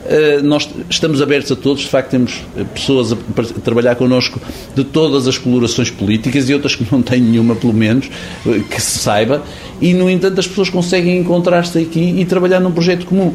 [0.06, 3.16] Eh, nós estamos abertos a todos, de facto temos eh, pessoas a,
[3.62, 4.40] trabalhar connosco
[4.74, 8.10] de todas as colorações políticas e outras que não têm nenhuma, pelo menos,
[8.46, 9.42] eh, que se saiba,
[9.80, 13.34] e no entanto as pessoas conseguem encontrar-se aqui e trabalhar num projeto comum.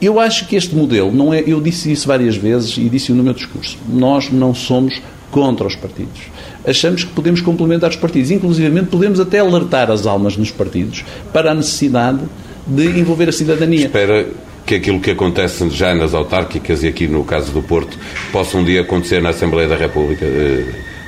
[0.00, 3.22] Eu acho que este modelo, não é, eu disse isso várias vezes e disse no
[3.22, 6.20] meu discurso, nós não somos contra os partidos.
[6.66, 11.52] Achamos que podemos complementar os partidos, inclusivamente podemos até alertar as almas nos partidos para
[11.52, 12.18] a necessidade
[12.66, 13.86] de envolver a cidadania.
[13.86, 14.26] Espera
[14.72, 17.98] que aquilo que acontece já nas autárquicas e aqui no caso do Porto
[18.30, 20.26] possa um dia acontecer na Assembleia da República?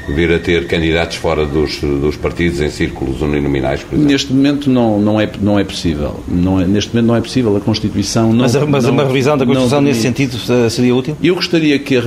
[0.06, 4.12] vir a ter candidatos fora dos, dos partidos em círculos uninominais, por exemplo?
[4.12, 6.22] Neste momento não, não, é, não é possível.
[6.28, 7.56] Não é, neste momento não é possível.
[7.56, 8.40] A Constituição não.
[8.40, 11.16] Mas, mas não, uma revisão da Constituição nesse sentido eh, seria útil?
[11.22, 12.02] Eu gostaria que a,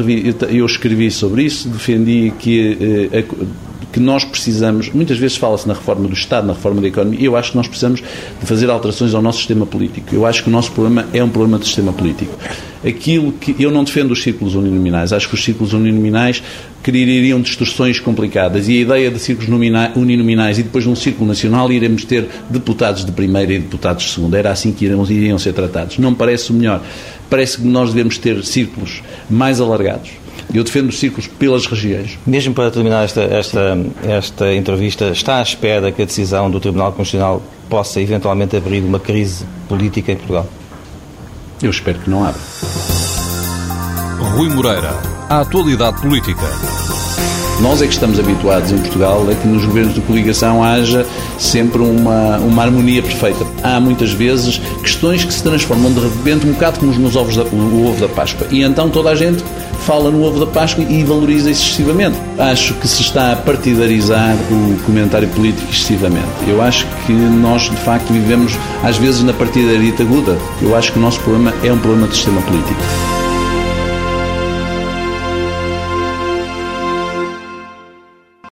[0.52, 5.74] eu escrevi sobre isso, defendi que eh, a, que nós precisamos, muitas vezes fala-se na
[5.74, 9.16] reforma do Estado, na reforma da economia, eu acho que nós precisamos de fazer alterações
[9.16, 10.14] ao nosso sistema político.
[10.14, 12.32] Eu acho que o nosso problema é um problema de sistema político.
[12.86, 16.44] Aquilo que eu não defendo os círculos uninominais, acho que os círculos uninominais
[16.84, 19.50] criariam distorções complicadas e a ideia de círculos
[19.96, 24.38] uninominais e depois num círculo nacional iremos ter deputados de primeira e deputados de segunda,
[24.38, 25.98] era assim que iriam ser tratados.
[25.98, 26.84] Não parece o melhor.
[27.30, 32.18] Parece que nós devemos ter círculos mais alargados eu defendo os ciclos pelas regiões.
[32.26, 36.94] Mesmo para terminar esta, esta, esta entrevista, está à espera que a decisão do Tribunal
[36.94, 40.48] Constitucional possa eventualmente abrir uma crise política em Portugal?
[41.62, 42.40] Eu espero que não abra.
[44.36, 44.94] Rui Moreira,
[45.30, 46.46] a atualidade política.
[47.60, 51.06] Nós é que estamos habituados em Portugal a que nos governos de coligação haja
[51.40, 53.46] sempre uma, uma harmonia perfeita.
[53.64, 57.44] Há muitas vezes questões que se transformam de repente um bocado como nos ovos da,
[57.44, 58.46] o ovo da Páscoa.
[58.52, 59.44] E então toda a gente
[59.88, 62.18] fala no ovo da Páscoa e valoriza excessivamente.
[62.38, 66.28] Acho que se está a partidarizar o comentário político excessivamente.
[66.48, 70.38] Eu acho que nós, de facto, vivemos às vezes na partidarita aguda.
[70.62, 73.17] Eu acho que o nosso problema é um problema de sistema político.